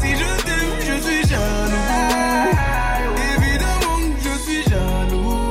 Si 0.00 0.10
je 0.14 0.30
t'aime, 0.44 0.74
je 0.78 0.94
suis 1.02 1.22
jaloux. 1.28 2.52
Évidemment 3.34 3.98
que 4.14 4.20
je 4.22 4.34
suis 4.44 4.62
jaloux. 4.62 5.50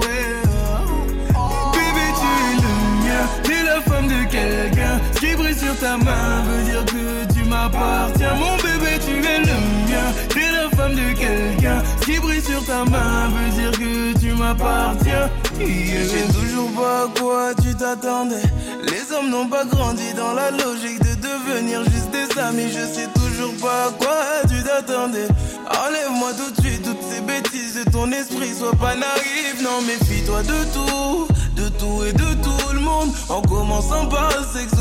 Bébé, 1.73 2.05
tu 2.19 2.29
es 2.45 2.55
le 2.63 2.73
mien. 3.03 3.23
T'es 3.43 3.61
la 3.65 3.81
femme 3.81 4.07
de 4.07 4.21
quelqu'un. 4.31 4.95
Qui 5.19 5.35
brille 5.35 5.57
sur 5.57 5.77
ta 5.79 5.97
main 5.97 6.43
veut 6.47 6.63
dire 6.63 6.85
que 6.85 7.33
tu 7.33 7.43
m'appartiens. 7.43 8.35
Mon 8.35 8.55
bébé, 8.55 8.99
tu 9.05 9.15
es 9.17 9.39
le 9.39 9.57
mien. 9.89 10.07
T'es 10.29 10.49
la 10.51 10.69
femme 10.77 10.95
de 10.95 11.13
quelqu'un. 11.13 11.83
Qui 12.05 12.19
brille 12.19 12.41
sur 12.41 12.63
ta 12.65 12.85
main 12.85 13.27
veut 13.35 13.51
dire 13.61 13.71
que 13.71 14.17
tu 14.17 14.31
m'appartiens. 14.33 15.29
Sais 15.59 16.27
toujours 16.33 16.71
pas 16.71 17.05
quoi 17.19 17.53
t'attendais. 17.79 18.43
Les 18.83 19.15
hommes 19.15 19.29
n'ont 19.29 19.47
pas 19.47 19.63
grandi 19.63 20.13
dans 20.13 20.33
la 20.33 20.51
logique 20.51 20.99
de 20.99 21.15
devenir 21.15 21.81
juste 21.85 22.11
des 22.11 22.39
amis. 22.39 22.69
Je 22.69 22.85
sais 22.85 23.07
toujours 23.15 23.53
pas 23.61 23.87
à 23.87 23.91
quoi 23.91 24.19
tu 24.49 24.61
t'attendais. 24.63 25.27
Enlève-moi 25.65 26.31
tout 26.33 26.51
de 26.51 26.67
suite 26.67 26.83
toutes 26.83 27.01
ces 27.09 27.21
bêtises 27.21 27.75
de 27.75 27.89
ton 27.89 28.11
esprit. 28.11 28.53
Sois 28.53 28.75
pas 28.75 28.95
naïf, 28.95 29.61
non, 29.63 29.81
méfie-toi 29.87 30.43
de 30.43 30.59
tout. 30.73 31.27
De 31.55 31.69
tout 31.79 32.03
et 32.03 32.13
de 32.13 32.33
tout 32.43 32.73
le 32.73 32.81
monde. 32.81 33.11
En 33.29 33.41
commençant 33.41 34.07
par 34.07 34.29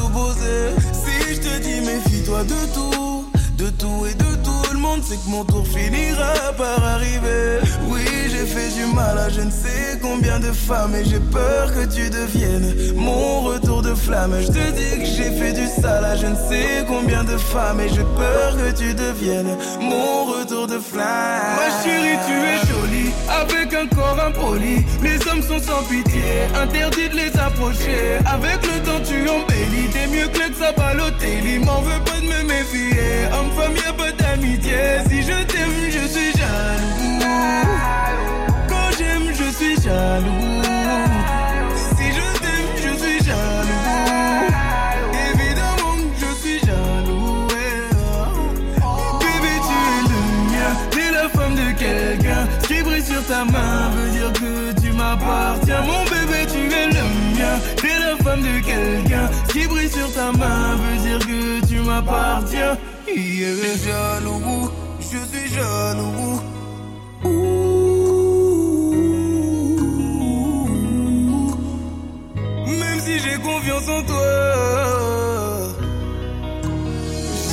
opposé. 0.05 0.75
Si 0.93 1.35
je 1.35 1.41
te 1.41 1.59
dis 1.61 1.81
méfie-toi 1.81 2.43
de 2.45 2.61
tout. 2.75 3.31
De 3.57 3.71
tout 3.71 4.07
et 4.07 4.15
de 4.15 4.35
tout 4.45 4.68
c'est 5.03 5.17
que 5.23 5.29
mon 5.29 5.45
tour 5.45 5.67
finira 5.67 6.33
par 6.57 6.83
arriver. 6.85 7.61
Oui, 7.89 8.05
j'ai 8.31 8.47
fait 8.47 8.71
du 8.75 8.95
mal 8.95 9.19
à 9.19 9.29
je 9.29 9.41
ne 9.43 9.51
sais 9.51 9.99
combien 10.01 10.39
de 10.39 10.53
femmes 10.53 10.95
et 10.95 11.05
j'ai 11.05 11.21
peur 11.21 11.73
que 11.73 11.85
tu 11.95 12.09
deviennes 12.11 12.75
mon 12.95 13.41
retour 13.41 13.83
de 13.83 13.95
flamme. 13.95 14.35
Je 14.41 14.49
te 14.49 14.71
dis 14.73 15.01
que 15.01 15.07
j'ai 15.07 15.31
fait 15.39 15.53
du 15.53 15.67
sale 15.67 16.05
à 16.05 16.17
je 16.17 16.27
ne 16.27 16.35
sais 16.35 16.85
combien 16.87 17.25
de 17.25 17.37
femmes 17.37 17.81
et 17.81 17.89
j'ai 17.89 18.07
peur 18.17 18.57
que 18.57 18.71
tu 18.77 18.95
deviennes 18.95 19.57
mon 19.81 20.25
retour 20.25 20.67
de 20.67 20.79
flamme. 20.79 21.57
Ma 21.57 21.71
chérie, 21.83 22.19
tu 22.27 22.33
es 22.33 22.59
jolie 22.69 23.13
avec 23.29 23.75
un 23.75 23.87
corps 23.95 24.19
impoli. 24.27 24.85
Les 25.03 25.17
hommes 25.29 25.43
sont 25.43 25.63
sans 25.63 25.83
pitié, 25.85 26.23
interdit 26.55 27.09
de 27.11 27.17
les 27.17 27.37
approcher. 27.39 28.19
Avec 28.27 28.59
le 28.63 28.83
temps, 28.85 29.03
tu 29.05 29.29
embellis, 29.29 29.89
t'es 29.93 30.07
mieux 30.09 30.29
que 30.29 30.39
l'ex 30.39 30.61
à 30.63 30.73
Balotelli. 30.73 31.59
M'en 31.59 31.81
veux 31.83 32.03
pas 32.05 32.21
de 32.21 32.27
me 32.27 32.43
méfier. 32.45 33.29
Homme-femme, 33.33 33.77
y'a 33.77 33.93
pas 33.93 34.13
d'amitié. 34.13 34.78
Si 35.09 35.23
je 35.23 35.43
t'aime, 35.45 35.91
je 35.91 36.07
suis 36.07 36.33
jaloux. 36.39 37.19
Quand 38.69 38.91
j'aime, 38.97 39.29
je 39.33 39.49
suis 39.59 39.77
jaloux. 39.83 40.63
Si 41.97 42.07
je 42.17 42.27
t'aime, 42.43 42.71
je 42.77 42.93
suis 43.03 43.19
jaloux. 43.25 44.47
Évidemment 45.31 45.97
je 46.21 46.31
suis 46.41 46.61
jaloux. 46.61 47.47
Bébé, 49.21 49.55
tu 49.67 49.77
es 49.89 50.03
le 50.11 50.21
mien. 50.51 50.71
T'es 50.91 51.11
la 51.13 51.29
femme 51.29 51.55
de 51.55 51.69
quelqu'un. 51.79 52.43
Ce 52.63 52.67
qui 52.69 52.83
brille 52.83 53.05
sur 53.05 53.25
ta 53.27 53.45
main 53.45 53.91
veut 53.95 54.11
dire 54.11 54.33
que 54.33 54.81
tu 54.81 54.93
m'appartiens. 54.93 55.83
Mon 55.83 56.05
bébé, 56.05 56.47
tu 56.53 56.61
es 56.73 56.87
le 56.87 57.05
mien. 57.37 57.55
T'es 57.77 57.99
la 57.99 58.17
femme 58.23 58.43
de 58.43 58.61
quelqu'un. 58.61 59.29
Ce 59.49 59.53
qui 59.53 59.67
brille 59.67 59.91
sur 59.91 60.13
ta 60.13 60.31
main 60.33 60.77
veut 60.77 60.99
dire 61.03 61.19
que 61.19 61.67
tu 61.67 61.81
m'appartiens. 61.81 62.77
Je 63.17 63.21
suis 63.21 63.79
jaloux, 63.85 64.71
je 65.01 65.05
suis 65.07 65.49
jaloux. 65.55 66.41
Même 72.81 73.01
si 73.01 73.15
j'ai 73.19 73.39
confiance 73.39 73.89
en 73.89 74.03
toi. 74.03 74.29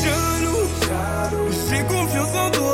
Jaloux, 0.04 0.66
j'ai 1.70 1.84
confiance 1.84 2.36
en 2.36 2.50
toi, 2.52 2.65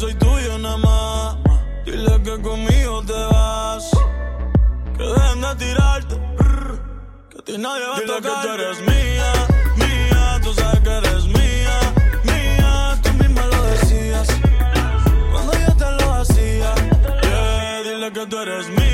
soy 0.00 0.14
tuyo 0.14 0.58
nada 0.58 0.78
más. 0.78 1.36
Dile 1.84 2.22
que 2.22 2.40
conmigo 2.40 3.02
te 3.04 3.12
vas. 3.12 3.90
Que 4.96 5.04
dejen 5.04 5.40
de 5.42 5.54
tirarte. 5.56 6.14
Que 7.30 7.38
a 7.38 7.42
ti 7.44 7.58
nadie 7.58 7.86
va 7.86 8.00
Dile 8.00 8.12
a 8.14 8.16
tocar. 8.16 8.40
que 8.42 8.48
tú 8.48 8.54
eres 8.54 8.80
mía, 8.80 9.32
mía. 9.76 10.40
Tú 10.42 10.54
sabes 10.54 10.80
que 10.80 10.90
eres 11.00 11.24
mía, 11.26 11.76
mía. 12.24 12.98
Tú 13.02 13.10
misma 13.20 13.44
lo 13.52 13.62
decías. 13.72 14.28
Cuando 15.32 15.52
yo 15.64 15.72
te 15.82 15.90
lo 15.98 16.14
hacía. 16.14 16.74
Yeah, 17.22 17.82
dile 17.84 18.12
que 18.12 18.26
tú 18.26 18.38
eres 18.38 18.68
mía. 18.70 18.89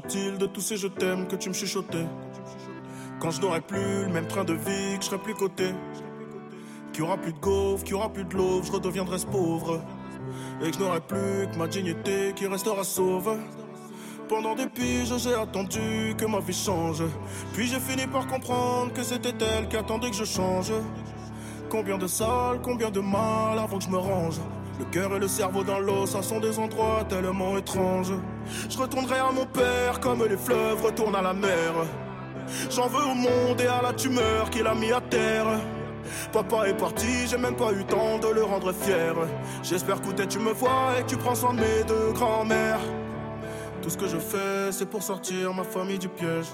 De 0.00 0.46
tous 0.46 0.60
ces 0.60 0.76
je 0.76 0.86
t'aime 0.86 1.26
que 1.26 1.36
tu 1.36 1.48
me 1.48 1.54
chuchotais 1.54 2.06
Quand 3.20 3.30
je 3.30 3.40
n'aurai 3.40 3.60
plus 3.60 4.04
le 4.04 4.12
même 4.12 4.28
train 4.28 4.44
de 4.44 4.52
vie, 4.52 4.96
que 4.96 5.02
je 5.02 5.06
serai 5.06 5.18
plus 5.18 5.34
coté 5.34 5.74
Qu'il 6.92 7.02
aura 7.02 7.16
plus 7.16 7.32
de 7.32 7.38
gaufres, 7.38 7.82
qu'il 7.82 7.92
y 7.92 7.94
aura 7.94 8.12
plus 8.12 8.24
de 8.24 8.36
l'eau, 8.36 8.62
je 8.62 8.70
redeviendrai 8.70 9.18
pauvre 9.30 9.82
Et 10.62 10.70
que 10.70 10.76
je 10.76 10.82
n'aurai 10.82 11.00
plus 11.00 11.48
que 11.50 11.58
ma 11.58 11.66
dignité 11.66 12.32
qui 12.36 12.46
restera 12.46 12.84
sauve 12.84 13.36
pendant 14.28 14.54
des 14.54 14.66
piges, 14.66 15.16
j'ai 15.16 15.32
attendu 15.32 16.14
que 16.18 16.26
ma 16.26 16.40
vie 16.40 16.52
change. 16.52 17.02
Puis 17.54 17.66
j'ai 17.66 17.80
fini 17.80 18.06
par 18.06 18.26
comprendre 18.26 18.92
que 18.92 19.02
c'était 19.02 19.32
elle 19.42 19.68
qui 19.68 19.76
attendait 19.78 20.10
que 20.10 20.16
je 20.16 20.24
change. 20.24 20.70
Combien 21.70 21.96
de 21.96 22.06
salles, 22.06 22.60
combien 22.62 22.90
de 22.90 23.00
mal 23.00 23.58
avant 23.58 23.78
que 23.78 23.84
je 23.84 23.88
me 23.88 23.96
range. 23.96 24.38
Le 24.78 24.84
cœur 24.84 25.16
et 25.16 25.18
le 25.18 25.26
cerveau 25.26 25.64
dans 25.64 25.80
l'eau, 25.80 26.06
ça 26.06 26.22
sont 26.22 26.38
des 26.38 26.58
endroits 26.58 27.04
tellement 27.08 27.58
étranges. 27.58 28.12
Je 28.68 28.78
retournerai 28.78 29.18
à 29.18 29.32
mon 29.32 29.44
père 29.44 29.98
comme 29.98 30.24
les 30.24 30.36
fleuves 30.36 30.84
retournent 30.84 31.16
à 31.16 31.22
la 31.22 31.34
mer. 31.34 31.74
J'en 32.70 32.86
veux 32.86 33.04
au 33.04 33.14
monde 33.14 33.60
et 33.60 33.66
à 33.66 33.82
la 33.82 33.92
tumeur 33.92 34.50
qu'il 34.50 34.66
a 34.66 34.74
mis 34.74 34.92
à 34.92 35.00
terre. 35.00 35.46
Papa 36.32 36.68
est 36.68 36.76
parti, 36.76 37.26
j'ai 37.26 37.36
même 37.38 37.56
pas 37.56 37.72
eu 37.72 37.84
temps 37.84 38.18
de 38.18 38.28
le 38.28 38.44
rendre 38.44 38.72
fier. 38.72 39.14
J'espère 39.62 40.00
que 40.00 40.22
tu 40.22 40.38
me 40.38 40.52
vois 40.52 40.98
et 40.98 41.02
que 41.02 41.08
tu 41.08 41.16
prends 41.16 41.34
soin 41.34 41.54
de 41.54 41.60
mes 41.60 41.84
deux 41.86 42.12
grands-mères. 42.12 42.80
Tout 43.82 43.90
ce 43.90 43.98
que 43.98 44.06
je 44.06 44.18
fais, 44.18 44.70
c'est 44.70 44.88
pour 44.88 45.02
sortir 45.02 45.52
ma 45.54 45.64
famille 45.64 45.98
du 45.98 46.08
piège. 46.08 46.46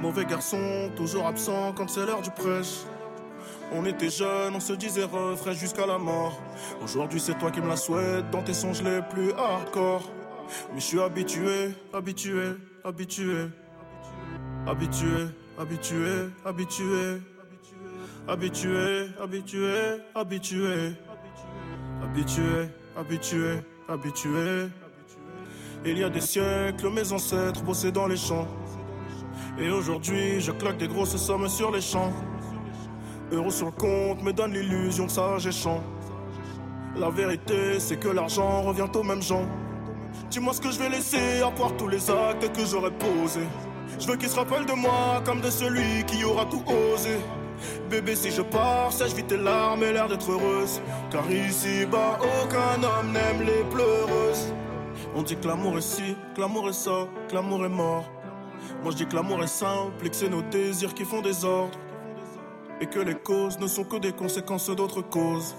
Mauvais 0.00 0.24
garçon, 0.24 0.90
toujours 0.96 1.26
absent 1.26 1.72
quand 1.76 1.90
c'est 1.90 2.06
l'heure 2.06 2.22
du 2.22 2.30
prêche. 2.30 2.84
On 3.70 3.84
était 3.84 4.08
jeunes, 4.08 4.54
on 4.54 4.60
se 4.60 4.72
disait 4.72 5.04
refrain 5.04 5.52
jusqu'à 5.52 5.86
la 5.86 5.98
mort. 5.98 6.40
Aujourd'hui, 6.82 7.20
c'est 7.20 7.38
toi 7.38 7.50
qui 7.50 7.60
me 7.60 7.68
la 7.68 7.76
souhaites 7.76 8.30
dans 8.30 8.42
tes 8.42 8.54
songes 8.54 8.82
les 8.82 9.02
plus 9.02 9.32
hardcore. 9.32 10.10
Mais 10.72 10.80
je 10.80 10.84
suis 10.86 11.00
habitué, 11.00 11.74
habitué, 11.92 12.54
habitué. 12.82 13.48
Habitué, 14.66 15.28
habitué, 15.58 16.30
habitué. 16.44 17.20
Habitué, 18.26 19.08
habitué, 19.20 20.00
habitué. 20.14 20.92
Habitué, 22.02 22.68
habitué, 22.96 23.58
habitué. 23.88 24.68
Il 25.84 25.98
y 25.98 26.04
a 26.04 26.08
des 26.08 26.20
siècles, 26.20 26.90
mes 26.90 27.12
ancêtres 27.12 27.62
bossaient 27.62 27.92
dans 27.92 28.06
les 28.06 28.16
champs. 28.16 28.48
Et 29.58 29.70
aujourd'hui, 29.70 30.40
je 30.40 30.52
claque 30.52 30.78
des 30.78 30.88
grosses 30.88 31.16
sommes 31.16 31.48
sur 31.48 31.70
les 31.70 31.80
champs. 31.80 32.12
Euros 33.30 33.50
sur 33.50 33.66
le 33.66 33.72
compte 33.72 34.22
me 34.22 34.32
donne 34.32 34.54
l'illusion 34.54 35.06
sage 35.06 35.46
et 35.46 35.52
champ. 35.52 35.82
La 36.96 37.10
vérité, 37.10 37.78
c'est 37.78 37.98
que 37.98 38.08
l'argent 38.08 38.62
revient 38.62 38.86
aux 38.94 39.02
mêmes 39.02 39.22
gens. 39.22 39.46
Dis-moi 40.30 40.54
ce 40.54 40.60
que 40.62 40.70
je 40.70 40.78
vais 40.78 40.88
laisser 40.88 41.42
à 41.42 41.50
part 41.50 41.76
tous 41.76 41.88
les 41.88 42.10
actes 42.10 42.50
que 42.56 42.64
j'aurais 42.64 42.90
posés. 42.90 43.46
Je 43.98 44.06
veux 44.06 44.16
qu'ils 44.16 44.30
se 44.30 44.36
rappellent 44.36 44.64
de 44.64 44.72
moi 44.72 45.22
comme 45.26 45.42
de 45.42 45.50
celui 45.50 46.04
qui 46.06 46.24
aura 46.24 46.46
tout 46.46 46.62
osé. 46.66 47.18
Bébé, 47.90 48.16
si 48.16 48.30
je 48.30 48.40
pars, 48.40 48.92
sèche 48.92 49.12
vite 49.12 49.26
tes 49.26 49.36
larmes 49.36 49.82
et 49.82 49.92
l'air 49.92 50.08
d'être 50.08 50.30
heureuse. 50.30 50.80
Car 51.10 51.30
ici-bas, 51.30 52.18
aucun 52.20 52.82
homme 52.82 53.12
n'aime 53.12 53.42
les 53.42 53.62
pleureuses. 53.70 54.54
On 55.14 55.22
dit 55.22 55.36
que 55.36 55.46
l'amour 55.46 55.76
est 55.76 55.82
ci, 55.82 56.16
que 56.34 56.40
l'amour 56.40 56.70
est 56.70 56.72
ça, 56.72 57.06
que 57.28 57.34
l'amour 57.34 57.64
est 57.66 57.70
mort. 57.70 58.10
Moi 58.82 58.92
je 58.92 58.96
dis 58.96 59.06
que 59.06 59.16
l'amour 59.16 59.42
est 59.42 59.48
simple 59.48 60.06
et 60.06 60.08
que 60.08 60.16
c'est 60.16 60.30
nos 60.30 60.42
désirs 60.42 60.94
qui 60.94 61.04
font 61.04 61.20
des 61.20 61.44
ordres. 61.44 61.78
Et 62.80 62.86
que 62.86 63.00
les 63.00 63.14
causes 63.14 63.58
ne 63.58 63.66
sont 63.66 63.84
que 63.84 63.96
des 63.96 64.12
conséquences 64.12 64.70
d'autres 64.70 65.02
causes. 65.02 65.54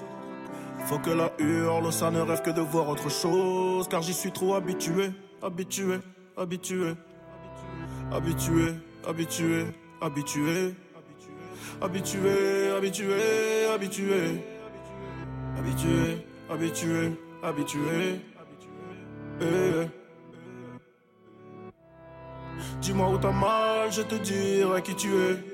Faut 0.85 0.99
que 0.99 1.09
la 1.09 1.31
hurle, 1.37 1.91
ça 1.91 2.09
ne 2.11 2.21
rêve 2.21 2.41
que 2.41 2.49
de 2.49 2.61
voir 2.61 2.87
autre 2.89 3.09
chose. 3.09 3.87
Car 3.87 4.01
j'y 4.01 4.13
suis 4.13 4.31
trop 4.31 4.55
habitué, 4.55 5.11
habitué, 5.41 5.99
habitué. 6.37 6.93
Habitué, 8.11 8.73
habitué, 9.07 9.65
habitué. 10.01 10.73
Habitué, 11.81 12.71
habitué, 12.75 13.65
habitué. 13.73 14.43
Habitué, 15.57 16.25
habitué, 16.49 17.11
habitué. 17.43 18.21
Eh. 19.41 19.87
Dis-moi 22.81 23.09
où 23.09 23.17
t'as 23.17 23.31
mal, 23.31 23.91
je 23.91 24.01
te 24.01 24.15
dirai 24.15 24.81
qui 24.81 24.95
tu 24.95 25.09
es. 25.09 25.48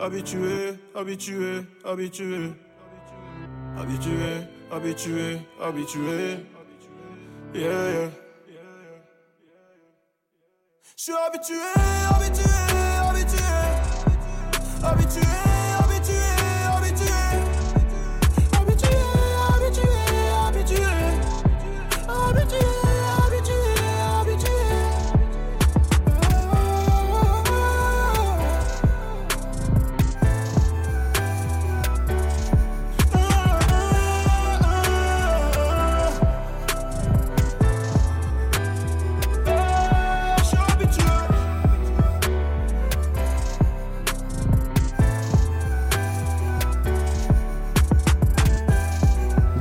Habitué, 0.00 0.78
habitué, 0.94 1.66
habitué. 1.84 2.52
Habitué, 3.76 4.48
habitué, 4.70 5.40
habitué. 5.60 6.46
Yeah, 7.54 7.62
yeah. 7.62 8.10
Je 10.96 11.02
suis 11.02 11.12
habitué, 11.12 11.56
habitué, 12.10 12.44
habitué. 13.02 13.38
Habitué, 14.82 14.82
habitué, 14.82 14.82
habitué. 14.82 14.84
Habitué, 14.84 15.22
habitué, 15.22 15.33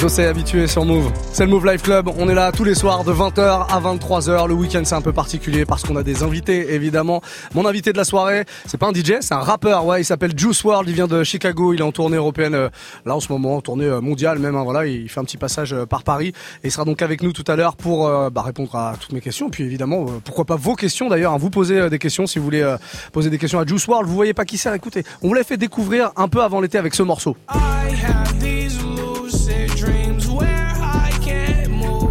José 0.03 0.25
habitué 0.25 0.67
sur 0.67 0.83
Move. 0.83 1.13
C'est 1.31 1.45
le 1.45 1.51
Move 1.51 1.65
Life 1.65 1.81
Club. 1.81 2.09
On 2.17 2.27
est 2.27 2.33
là 2.33 2.51
tous 2.51 2.65
les 2.65 2.75
soirs 2.75 3.05
de 3.05 3.13
20h 3.13 3.67
à 3.69 3.79
23h. 3.79 4.49
Le 4.49 4.53
week-end 4.53 4.81
c'est 4.83 4.95
un 4.95 5.01
peu 5.01 5.13
particulier 5.13 5.63
parce 5.63 5.83
qu'on 5.83 5.95
a 5.95 6.03
des 6.03 6.23
invités 6.23 6.73
évidemment. 6.73 7.21
Mon 7.55 7.65
invité 7.65 7.93
de 7.93 7.97
la 7.97 8.03
soirée, 8.03 8.43
c'est 8.65 8.77
pas 8.77 8.87
un 8.87 8.93
DJ, 8.93 9.21
c'est 9.21 9.33
un 9.33 9.39
rappeur. 9.39 9.85
Ouais, 9.85 10.01
il 10.01 10.03
s'appelle 10.03 10.37
Juice 10.37 10.61
World. 10.65 10.89
Il 10.89 10.95
vient 10.95 11.07
de 11.07 11.23
Chicago. 11.23 11.73
Il 11.73 11.79
est 11.79 11.83
en 11.83 11.93
tournée 11.93 12.17
européenne 12.17 12.53
euh, 12.53 12.69
là 13.05 13.15
en 13.15 13.21
ce 13.21 13.31
moment, 13.31 13.55
en 13.55 13.61
tournée 13.61 13.85
euh, 13.85 14.01
mondiale 14.01 14.39
même. 14.39 14.57
hein, 14.57 14.63
voilà, 14.65 14.85
il 14.85 15.07
fait 15.07 15.21
un 15.21 15.23
petit 15.23 15.37
passage 15.37 15.71
euh, 15.71 15.85
par 15.85 16.03
Paris 16.03 16.33
et 16.65 16.67
il 16.67 16.71
sera 16.71 16.83
donc 16.83 17.01
avec 17.01 17.23
nous 17.23 17.31
tout 17.31 17.45
à 17.47 17.55
l'heure 17.55 17.77
pour 17.77 18.09
bah, 18.29 18.41
répondre 18.41 18.75
à 18.75 18.95
toutes 18.99 19.13
mes 19.13 19.21
questions. 19.21 19.49
Puis 19.49 19.63
évidemment, 19.63 20.07
pourquoi 20.25 20.43
pas 20.43 20.57
vos 20.57 20.75
questions 20.75 21.07
d'ailleurs. 21.07 21.37
Vous 21.37 21.49
posez 21.49 21.89
des 21.89 21.99
questions 21.99 22.27
si 22.27 22.39
vous 22.39 22.45
voulez 22.45 22.75
poser 23.13 23.29
des 23.29 23.37
questions 23.37 23.59
à 23.59 23.65
Juice 23.65 23.87
World. 23.87 24.09
Vous 24.09 24.15
voyez 24.15 24.33
pas 24.33 24.43
qui 24.43 24.57
c'est 24.57 24.75
Écoutez, 24.75 25.05
on 25.21 25.29
vous 25.29 25.33
l'a 25.33 25.45
fait 25.45 25.55
découvrir 25.55 26.11
un 26.17 26.27
peu 26.27 26.41
avant 26.41 26.59
l'été 26.59 26.77
avec 26.77 26.93
ce 26.93 27.03
morceau. 27.03 27.37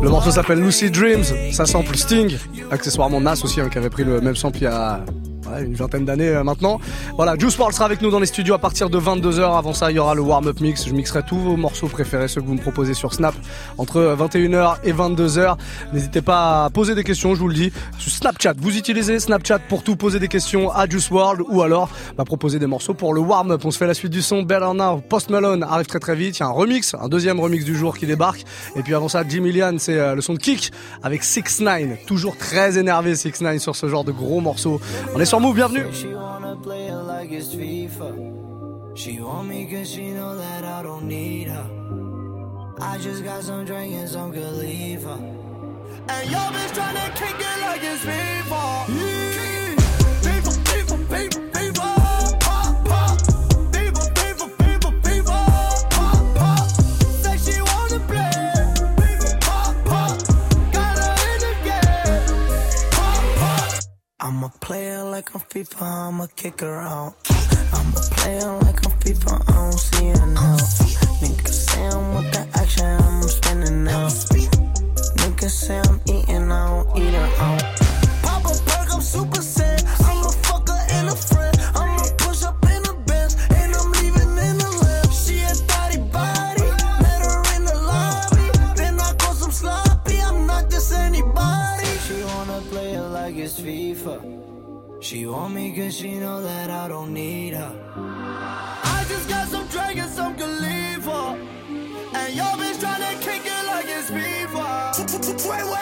Le 0.02 0.08
morceau 0.08 0.32
s'appelle 0.32 0.60
Lucid 0.60 0.92
Dreams, 0.92 1.22
ça 1.52 1.64
sample 1.64 1.96
Sting, 1.96 2.36
accessoirement 2.72 3.20
Nas 3.20 3.40
aussi 3.44 3.60
hein, 3.60 3.68
qui 3.70 3.78
avait 3.78 3.88
pris 3.88 4.02
le 4.02 4.20
même 4.20 4.34
sample 4.34 4.58
il 4.58 4.64
y 4.64 4.66
une 5.60 5.74
vingtaine 5.74 6.04
d'années 6.04 6.28
euh, 6.28 6.44
maintenant. 6.44 6.80
Voilà, 7.16 7.36
Juice 7.38 7.56
WRLD 7.56 7.74
sera 7.74 7.84
avec 7.84 8.02
nous 8.02 8.10
dans 8.10 8.20
les 8.20 8.26
studios 8.26 8.54
à 8.54 8.58
partir 8.58 8.90
de 8.90 8.98
22h. 8.98 9.58
Avant 9.58 9.72
ça, 9.72 9.90
il 9.90 9.96
y 9.96 9.98
aura 9.98 10.14
le 10.14 10.22
warm-up 10.22 10.60
mix. 10.60 10.86
Je 10.86 10.92
mixerai 10.92 11.22
tous 11.22 11.38
vos 11.38 11.56
morceaux 11.56 11.88
préférés, 11.88 12.28
ceux 12.28 12.40
que 12.40 12.46
vous 12.46 12.54
me 12.54 12.60
proposez 12.60 12.94
sur 12.94 13.12
Snap 13.12 13.34
entre 13.78 14.16
21h 14.18 14.76
et 14.84 14.92
22h. 14.92 15.56
N'hésitez 15.92 16.22
pas 16.22 16.64
à 16.64 16.70
poser 16.70 16.94
des 16.94 17.04
questions, 17.04 17.34
je 17.34 17.40
vous 17.40 17.48
le 17.48 17.54
dis, 17.54 17.72
sur 17.98 18.10
Snapchat. 18.10 18.54
Vous 18.58 18.76
utilisez 18.76 19.18
Snapchat 19.18 19.60
pour 19.68 19.82
tout 19.82 19.96
poser 19.96 20.18
des 20.18 20.28
questions 20.28 20.70
à 20.70 20.88
Juice 20.88 21.10
WRLD 21.10 21.42
ou 21.48 21.62
alors 21.62 21.90
bah, 22.16 22.24
proposer 22.24 22.58
des 22.58 22.66
morceaux 22.66 22.94
pour 22.94 23.14
le 23.14 23.20
warm-up. 23.20 23.64
On 23.64 23.70
se 23.70 23.78
fait 23.78 23.86
la 23.86 23.94
suite 23.94 24.12
du 24.12 24.22
son. 24.22 24.42
Better 24.42 24.72
Now, 24.74 25.02
Post 25.08 25.30
Malone 25.30 25.62
arrive 25.62 25.86
très 25.86 26.00
très 26.00 26.14
vite. 26.14 26.38
Il 26.38 26.40
y 26.40 26.42
a 26.44 26.46
un 26.46 26.52
remix, 26.52 26.94
un 26.94 27.08
deuxième 27.08 27.40
remix 27.40 27.64
du 27.64 27.76
jour 27.76 27.96
qui 27.96 28.06
débarque. 28.06 28.44
Et 28.76 28.82
puis 28.82 28.94
avant 28.94 29.08
ça, 29.08 29.24
Jimmy 29.28 29.52
Lian, 29.52 29.76
c'est 29.78 29.98
euh, 29.98 30.14
le 30.14 30.20
son 30.20 30.34
de 30.34 30.38
Kick 30.38 30.72
avec 31.02 31.24
6 31.24 31.60
9 31.60 32.06
Toujours 32.06 32.36
très 32.36 32.78
énervé 32.78 33.14
6 33.14 33.40
9 33.40 33.58
sur 33.58 33.76
ce 33.76 33.88
genre 33.88 34.04
de 34.04 34.12
gros 34.12 34.40
morceaux. 34.40 34.80
On 35.14 35.20
est 35.20 35.24
sur 35.24 35.40
Move, 35.42 35.56
bienvenue. 35.56 35.92
She 35.92 36.14
wanna 36.14 36.54
play 36.54 36.86
it 36.86 36.94
like 36.94 37.32
it's 37.32 37.52
FIFA. 37.52 38.96
She 38.96 39.18
want 39.20 39.48
me 39.48 39.66
cause 39.66 39.90
she 39.90 40.12
know 40.12 40.36
that 40.36 40.62
I 40.62 40.84
don't 40.84 41.08
need 41.08 41.48
her. 41.48 41.68
I 42.80 42.96
just 42.98 43.24
got 43.24 43.42
some 43.42 43.64
drink 43.64 43.92
and 43.92 44.08
some 44.08 44.30
good 44.30 44.54
leave 44.58 45.02
her. 45.02 45.18
And 46.14 46.30
yo 46.30 46.38
bitch 46.54 46.72
tryna 46.78 47.08
kick 47.16 47.34
it 47.40 47.60
like 47.60 47.82
it's 47.82 48.04
FIFA. 48.04 48.84
FIFA, 48.86 49.51
I'm 64.24 64.44
a 64.44 64.48
player 64.60 65.02
like 65.02 65.34
I'm 65.34 65.40
FIFA, 65.40 65.82
I'ma 65.82 66.26
kick 66.36 66.60
her 66.60 66.78
out. 66.78 67.16
I'm 67.72 67.88
a 67.88 68.00
player 68.14 68.52
like 68.62 68.86
I'm 68.86 68.92
FIFA, 69.00 69.50
I 69.50 69.52
don't 69.52 69.72
see 69.72 70.10
her 70.10 70.26
now. 70.26 70.56
Niggas 71.18 71.48
say 71.48 71.86
I'm 71.88 72.14
with 72.14 72.30
the 72.32 72.46
action, 72.56 72.86
I'm 72.86 73.22
spinning 73.24 73.82
now. 73.82 74.06
Niggas 74.06 75.50
say 75.50 75.80
I'm 75.80 76.00
eating, 76.06 76.52
I 76.52 76.68
don't 76.68 76.98
eat 76.98 77.14
her 77.14 77.30
out. 77.42 77.62
Pop 78.22 78.44
a 78.44 78.54
perk, 78.70 78.94
I'm 78.94 79.00
super 79.00 79.42
sad. 79.42 79.61
It's 93.52 93.60
FIFA. 93.60 95.02
She 95.02 95.26
want 95.26 95.54
me 95.54 95.72
cause 95.72 95.96
she 95.96 96.12
know 96.18 96.42
that 96.42 96.70
I 96.70 96.88
don't 96.88 97.12
need 97.12 97.54
her. 97.54 97.74
I 97.96 99.04
just 99.08 99.28
got 99.28 99.48
some 99.48 99.66
drink 99.68 99.98
and 99.98 100.10
some 100.10 100.34
Khalifa. 100.36 101.38
And 102.14 102.34
yo 102.34 102.44
bitch 102.44 102.78
tryna 102.80 103.20
kick 103.20 103.42
it 103.44 103.66
like 103.66 103.86
it's 103.88 104.10
FIFA. 104.10 105.50
Wait, 105.50 105.64
wait. 105.64 105.81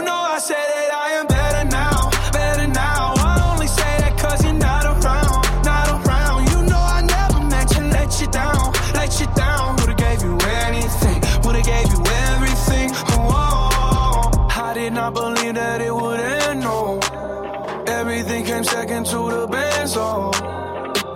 to 19.11 19.29
the 19.29 19.45
band, 19.45 19.89
so 19.89 20.31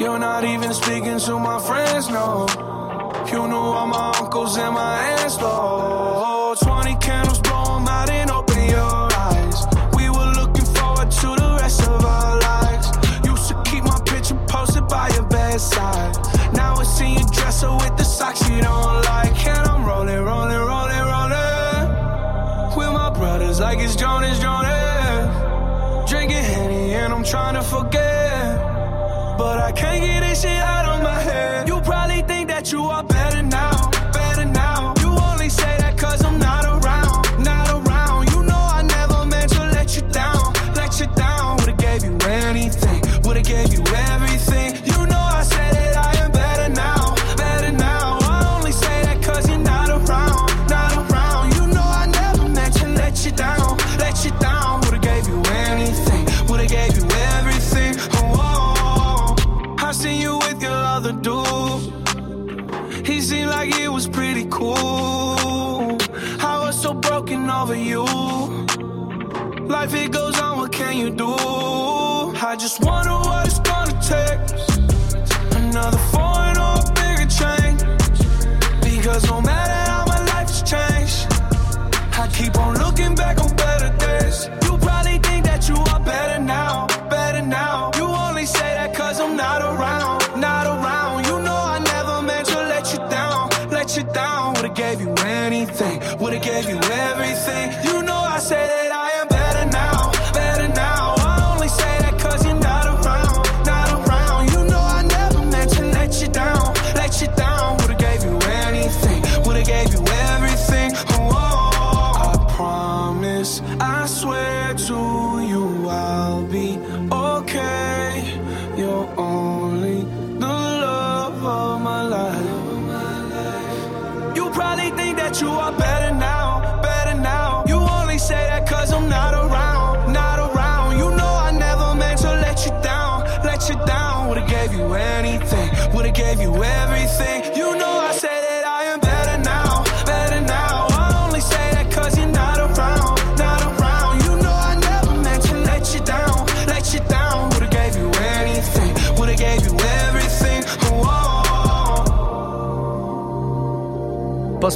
you're 0.01 0.19
not 0.19 0.43
even 0.43 0.73
speaking 0.73 1.17
to 1.17 1.39
my 1.39 1.57
friends, 1.59 2.09
no. 2.09 2.45
You 3.31 3.47
knew 3.47 3.65
all 3.77 3.87
my 3.87 4.11
uncles 4.19 4.57
and 4.57 4.73
my 4.73 4.95
aunts, 5.13 5.37
though. 5.37 6.55
20 6.59 6.95
candles, 6.95 7.39
blow 7.39 7.77
'em 7.77 7.87
out 7.87 8.09
and 8.09 8.29
open 8.31 8.63
your 8.69 9.07
eyes. 9.27 9.57
We 9.93 10.09
were 10.09 10.31
looking 10.39 10.67
forward 10.75 11.09
to 11.21 11.27
the 11.41 11.57
rest 11.61 11.87
of 11.87 12.03
our 12.03 12.37
lives. 12.49 12.87
Used 13.23 13.47
to 13.51 13.55
keep 13.63 13.83
my 13.85 13.99
picture 14.11 14.37
posted 14.45 14.85
by 14.89 15.07
your 15.15 15.27
bedside. 15.37 16.17
Now 16.51 16.73
it's 16.81 16.99
in 16.99 17.13
your 17.19 17.29
dresser 17.37 17.73
with 17.81 17.95
the 17.95 18.03
socks 18.17 18.41
you 18.49 18.59
don't 18.61 19.05
like. 19.05 19.37
And 19.47 19.65
I'm 19.71 19.85
rolling, 19.85 20.21
rolling, 20.31 20.63
rolling, 20.71 21.05
rolling. 21.13 21.87
With 22.75 22.91
my 22.91 23.09
brothers 23.19 23.61
like 23.61 23.79
it's 23.79 23.95
Jonas, 23.95 24.39
Jonas 24.39 24.74
trying 27.25 27.55
to 27.55 27.63
forget. 27.63 28.57
But 29.37 29.57
I 29.59 29.71
can't 29.71 30.01
get 30.01 30.19
this 30.21 30.41
shit 30.43 30.51
out 30.51 30.85
of 30.85 31.01
my 31.01 31.19
head. 31.19 31.67
You 31.67 31.81
probably 31.81 32.21
think 32.21 32.49
that 32.49 32.71
you 32.71 32.83
are 32.83 33.03
better 33.03 33.41
now. 33.41 33.54
life 69.85 69.93
it 70.03 70.11
goes 70.11 70.24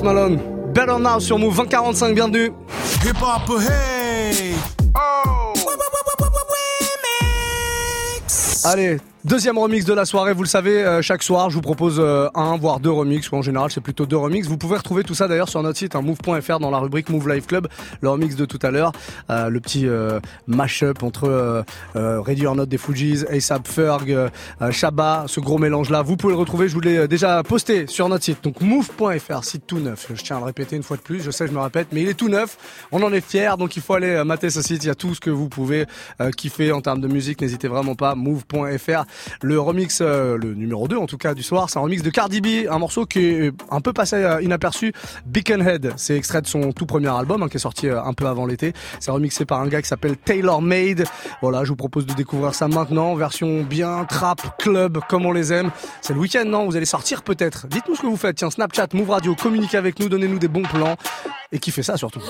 Malone. 0.03 0.39
Better 0.73 0.99
Now 0.99 1.19
sur 1.19 1.37
Move 1.37 1.55
2045, 1.55 2.13
bienvenue. 2.13 2.51
Hip 3.03 3.17
Hop 3.21 3.59
Hey. 3.59 4.53
Oh. 4.95 5.53
Allez, 8.63 8.99
Deuxième 9.25 9.57
remix 9.57 9.83
de 9.83 9.93
la 9.93 10.05
soirée, 10.05 10.31
vous 10.31 10.43
le 10.43 10.47
savez, 10.47 10.81
euh, 10.81 11.01
chaque 11.01 11.23
soir 11.23 11.49
je 11.49 11.55
vous 11.55 11.61
propose 11.61 11.97
euh, 11.99 12.29
un 12.35 12.55
voire 12.55 12.79
deux 12.79 12.89
remix, 12.89 13.29
ou 13.29 13.35
en 13.35 13.41
général 13.41 13.69
c'est 13.69 13.81
plutôt 13.81 14.05
deux 14.05 14.15
remix. 14.15 14.47
Vous 14.47 14.57
pouvez 14.57 14.77
retrouver 14.77 15.03
tout 15.03 15.13
ça 15.13 15.27
d'ailleurs 15.27 15.49
sur 15.49 15.61
notre 15.61 15.77
site 15.77 15.93
hein, 15.97 16.01
move.fr 16.01 16.59
dans 16.59 16.71
la 16.71 16.77
rubrique 16.77 17.09
Move 17.09 17.27
Life 17.27 17.45
Club, 17.45 17.67
le 17.99 18.09
remix 18.09 18.37
de 18.37 18.45
tout 18.45 18.59
à 18.61 18.71
l'heure, 18.71 18.93
euh, 19.29 19.49
le 19.49 19.59
petit 19.59 19.85
mash-up 20.47 21.03
entre 21.03 21.65
Ready 21.95 22.45
or 22.45 22.65
des 22.65 22.77
Fujis, 22.77 23.25
ASAP 23.29 23.67
Ferg, 23.67 24.31
Shabba, 24.71 25.25
ce 25.27 25.41
gros 25.41 25.57
mélange 25.57 25.89
là, 25.89 26.01
vous 26.01 26.15
pouvez 26.15 26.33
le 26.33 26.39
retrouver, 26.39 26.69
je 26.69 26.73
vous 26.73 26.79
l'ai 26.79 27.07
déjà 27.09 27.43
posté 27.43 27.87
sur 27.87 28.07
notre 28.07 28.23
site, 28.23 28.41
donc 28.41 28.61
move.fr, 28.61 29.43
site 29.43 29.67
tout 29.67 29.79
neuf, 29.79 30.07
je 30.13 30.23
tiens 30.23 30.37
à 30.37 30.39
le 30.39 30.45
répéter 30.45 30.77
une 30.77 30.83
fois 30.83 30.95
de 30.95 31.01
plus, 31.01 31.21
je 31.21 31.31
sais 31.31 31.45
je 31.45 31.51
me 31.51 31.59
répète, 31.59 31.87
mais 31.91 32.03
il 32.03 32.07
est 32.07 32.13
tout 32.13 32.29
neuf, 32.29 32.57
on 32.93 33.03
en 33.03 33.11
est 33.11 33.21
fiers, 33.21 33.55
donc 33.59 33.75
il 33.75 33.81
faut 33.81 33.95
aller 33.95 34.23
mater 34.23 34.49
ce 34.49 34.61
site, 34.61 34.85
il 34.85 34.87
y 34.87 34.91
a 34.91 34.95
tout 34.95 35.13
ce 35.13 35.19
que 35.19 35.29
vous 35.29 35.49
pouvez 35.49 35.85
kiffer 36.37 36.71
en 36.71 36.79
termes 36.79 37.01
de 37.01 37.09
musique, 37.09 37.41
n'hésitez 37.41 37.67
vraiment 37.67 37.95
pas, 37.95 38.15
move.fr. 38.15 39.08
Le 39.41 39.59
remix, 39.59 39.99
euh, 40.01 40.37
le 40.37 40.53
numéro 40.53 40.87
2 40.87 40.97
en 40.97 41.05
tout 41.05 41.17
cas 41.17 41.33
du 41.33 41.43
soir, 41.43 41.69
c'est 41.69 41.79
un 41.79 41.81
remix 41.81 42.01
de 42.01 42.09
Cardi 42.09 42.41
B, 42.41 42.67
un 42.69 42.79
morceau 42.79 43.05
qui 43.05 43.25
est 43.25 43.51
un 43.69 43.81
peu 43.81 43.93
passé 43.93 44.15
euh, 44.17 44.41
inaperçu, 44.41 44.93
Beaconhead. 45.25 45.93
C'est 45.97 46.15
extrait 46.15 46.41
de 46.41 46.47
son 46.47 46.71
tout 46.71 46.85
premier 46.85 47.09
album 47.09 47.43
hein, 47.43 47.49
qui 47.49 47.57
est 47.57 47.59
sorti 47.59 47.87
euh, 47.87 48.03
un 48.03 48.13
peu 48.13 48.27
avant 48.27 48.45
l'été. 48.45 48.73
C'est 48.99 49.11
remixé 49.11 49.45
par 49.45 49.61
un 49.61 49.67
gars 49.67 49.81
qui 49.81 49.87
s'appelle 49.87 50.17
Taylor 50.17 50.61
Made. 50.61 51.05
Voilà, 51.41 51.63
je 51.63 51.69
vous 51.69 51.75
propose 51.75 52.05
de 52.05 52.13
découvrir 52.13 52.53
ça 52.53 52.67
maintenant, 52.67 53.15
version 53.15 53.63
bien 53.63 54.05
trap, 54.05 54.57
club, 54.57 54.99
comme 55.09 55.25
on 55.25 55.31
les 55.31 55.53
aime. 55.53 55.71
C'est 56.01 56.13
le 56.13 56.19
week-end, 56.19 56.45
non? 56.45 56.65
Vous 56.65 56.75
allez 56.75 56.85
sortir 56.85 57.23
peut-être. 57.23 57.67
Dites-nous 57.67 57.95
ce 57.95 58.01
que 58.01 58.07
vous 58.07 58.17
faites. 58.17 58.37
Tiens, 58.37 58.49
Snapchat, 58.49 58.87
Move 58.93 59.09
Radio, 59.09 59.35
communiquez 59.35 59.77
avec 59.77 59.99
nous, 59.99 60.09
donnez-nous 60.09 60.39
des 60.39 60.47
bons 60.47 60.63
plans 60.63 60.95
et 61.51 61.59
kiffez 61.59 61.83
ça 61.83 61.97
surtout. 61.97 62.21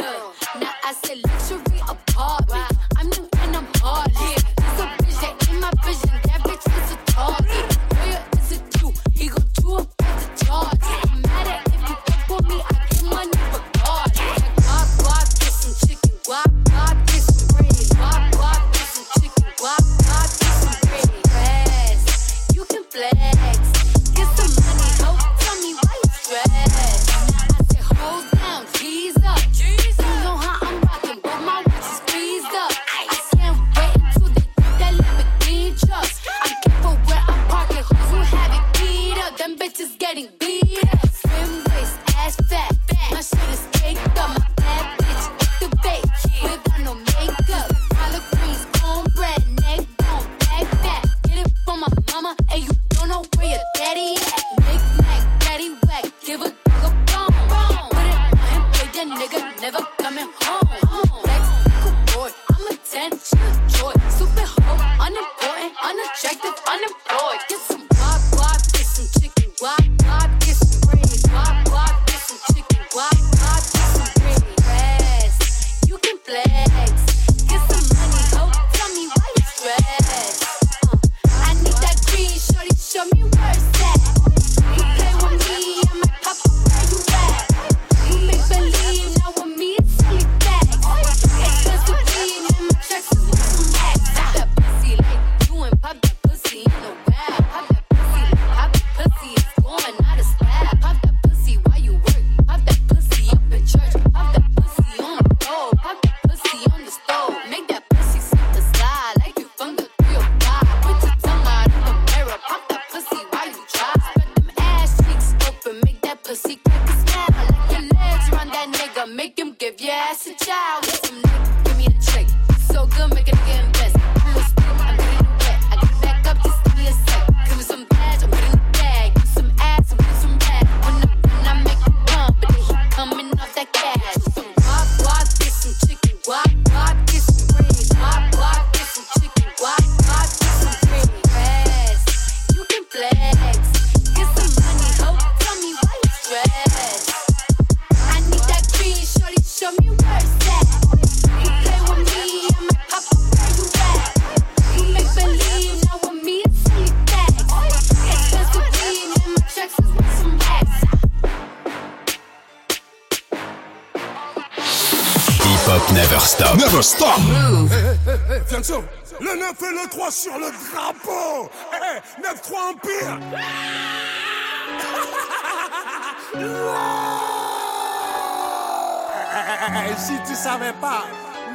Pas, 180.80 181.05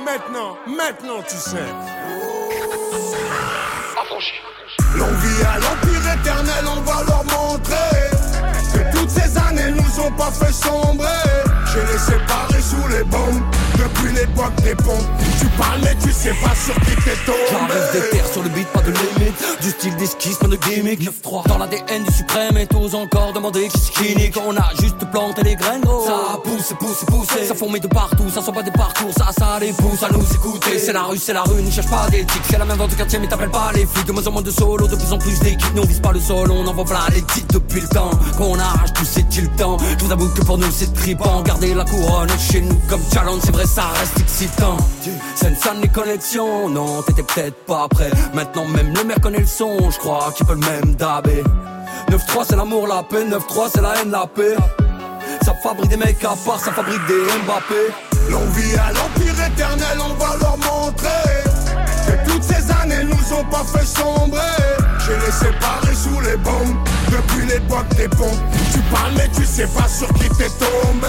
maintenant, 0.04 0.56
maintenant 0.66 1.22
tu 1.26 1.36
sais. 1.36 1.56
L'envie 4.96 5.42
à 5.42 5.58
l'empire 5.58 6.12
éternel, 6.14 6.64
on 6.76 6.80
va 6.82 7.02
leur 7.04 7.24
montrer 7.24 8.10
que 8.72 8.96
toutes 8.96 9.10
ces 9.10 9.36
années 9.38 9.72
nous 9.72 10.00
ont 10.04 10.12
pas 10.12 10.30
fait 10.30 10.52
sombrer. 10.52 11.06
J'ai 11.72 11.92
les 11.92 11.98
séparés 11.98 12.62
sous 12.62 12.88
les 12.88 13.04
bombes 13.04 13.42
depuis 13.84 14.12
l'époque 14.12 14.54
des 14.62 14.74
pompes. 14.74 15.04
Tu 15.38 15.46
parles 15.58 15.80
mais 15.82 15.94
tu 16.02 16.12
sais 16.12 16.34
pas 16.42 16.54
sur 16.54 16.74
qui 16.74 16.94
t'es 17.04 17.16
tombé. 17.26 17.38
J'arrive 17.50 17.92
des 17.92 18.10
terres 18.10 18.26
sur 18.32 18.42
le 18.42 18.48
beat, 18.48 18.66
pas 18.68 18.80
de 18.80 18.92
limite. 18.92 19.34
Du 19.60 19.70
style 19.70 19.96
d'esquisse, 19.96 20.36
pas 20.36 20.48
de 20.48 20.56
gimmick. 20.56 21.00
9-3 21.00 21.48
dans 21.48 21.58
l'ADN 21.58 22.04
du 22.04 22.12
suprême 22.12 22.56
et 22.56 22.66
tous 22.66 22.94
encore 22.94 23.32
demander 23.32 23.68
qui 23.68 23.78
skinny. 23.78 24.30
Quand 24.30 24.42
on 24.46 24.56
a 24.56 24.70
juste 24.80 24.98
planté 25.10 25.42
les 25.42 25.56
graines, 25.56 25.82
gros. 25.82 26.06
Ça 26.06 26.38
pousse, 26.42 26.74
pousse, 26.78 27.04
pousse. 27.06 27.46
Ça 27.46 27.54
fourmille 27.54 27.80
de 27.80 27.88
partout, 27.88 28.28
ça 28.32 28.42
sent 28.42 28.52
pas 28.52 28.62
des 28.62 28.70
parcours. 28.70 29.12
Ça, 29.16 29.28
ça 29.36 29.58
les 29.60 29.72
pousse 29.72 30.02
à 30.02 30.10
nous 30.10 30.24
écouter. 30.34 30.78
C'est 30.78 30.92
la 30.92 31.02
rue, 31.02 31.18
c'est 31.18 31.32
la 31.32 31.42
rue, 31.42 31.62
ne 31.62 31.70
cherche 31.70 31.88
pas 31.88 32.08
d'éthique. 32.10 32.42
C'est 32.48 32.58
la 32.58 32.64
même 32.64 32.78
dans 32.78 32.88
ton 32.88 32.96
quartier, 32.96 33.18
mais 33.18 33.28
t'appelles 33.28 33.50
pas 33.50 33.70
les 33.74 33.86
flics. 33.86 34.06
De 34.06 34.12
moins 34.12 34.26
en 34.26 34.32
moins 34.32 34.42
de 34.42 34.50
solo, 34.50 34.86
de 34.86 34.96
plus 34.96 35.12
en 35.12 35.18
plus 35.18 35.38
d'équipes. 35.40 35.74
Nous 35.74 35.82
on 35.82 35.86
vise 35.86 36.00
pas 36.00 36.12
le 36.12 36.20
sol, 36.20 36.50
on 36.50 36.66
envoie 36.66 36.84
plein 36.84 37.06
les 37.14 37.22
titres 37.22 37.54
depuis 37.54 37.80
le 37.80 37.88
temps. 37.88 38.10
Qu'on 38.38 38.58
arrache 38.58 38.92
tout, 38.94 39.04
c'est-il 39.04 39.44
le 39.44 39.56
temps? 39.56 39.76
Je 39.98 40.04
vous 40.04 40.12
avoue 40.12 40.28
que 40.30 40.42
pour 40.42 40.58
nous 40.58 40.70
c'est 40.70 40.92
trippant. 40.94 41.42
Garder 41.42 41.74
la 41.74 41.84
couronne 41.84 42.28
chez 42.38 42.60
nous 42.60 42.78
comme 42.88 43.02
challenge, 43.12 43.40
c'est 43.44 43.52
vrai, 43.52 43.64
ça 43.74 43.88
reste 43.98 44.20
excitant. 44.20 44.76
Scène, 45.34 45.56
scène, 45.56 45.80
les 45.82 45.88
connexions. 45.88 46.68
Non, 46.68 47.02
t'étais 47.02 47.24
peut-être 47.24 47.56
pas 47.66 47.88
prêt. 47.88 48.10
Maintenant, 48.32 48.66
même 48.66 48.94
le 48.94 49.02
maire 49.02 49.20
connaît 49.20 49.40
le 49.40 49.46
son. 49.46 49.90
Je 49.90 49.98
crois 49.98 50.32
qu'il 50.36 50.46
peut 50.46 50.54
le 50.54 50.60
même 50.60 50.94
dabé. 50.94 51.42
9-3, 52.08 52.44
c'est 52.48 52.56
l'amour, 52.56 52.86
la 52.86 53.02
paix. 53.02 53.24
9-3, 53.24 53.70
c'est 53.74 53.82
la 53.82 54.00
haine, 54.00 54.12
la 54.12 54.26
paix. 54.26 54.54
Ça 55.42 55.54
fabrique 55.62 55.90
des 55.90 55.96
mecs 55.96 56.22
à 56.24 56.36
part, 56.46 56.60
ça 56.60 56.70
fabrique 56.70 57.04
des 57.08 57.22
Mbappé. 57.44 57.92
L'envie 58.30 58.74
à 58.76 58.92
l'empire 58.92 59.34
éternel, 59.44 59.98
on 59.98 60.14
va 60.14 60.36
leur 60.40 60.56
montrer 60.56 61.42
que 62.06 62.30
toutes 62.30 62.42
ces 62.44 62.70
années 62.80 63.04
nous 63.04 63.36
ont 63.36 63.44
pas 63.44 63.64
fait 63.64 63.84
sombrer. 63.84 64.40
J'ai 65.04 65.16
les 65.26 65.32
séparés 65.32 65.94
sous 65.94 66.20
les 66.20 66.36
bombes 66.36 66.76
depuis 67.10 67.46
l'époque 67.46 67.88
des 67.96 68.08
pompes. 68.08 68.40
Tu 68.72 68.78
parles 68.94 69.12
mais 69.16 69.28
tu 69.34 69.44
sais 69.44 69.66
pas 69.66 69.88
sur 69.88 70.08
qui 70.14 70.28
t'es 70.30 70.48
tombé. 70.58 71.08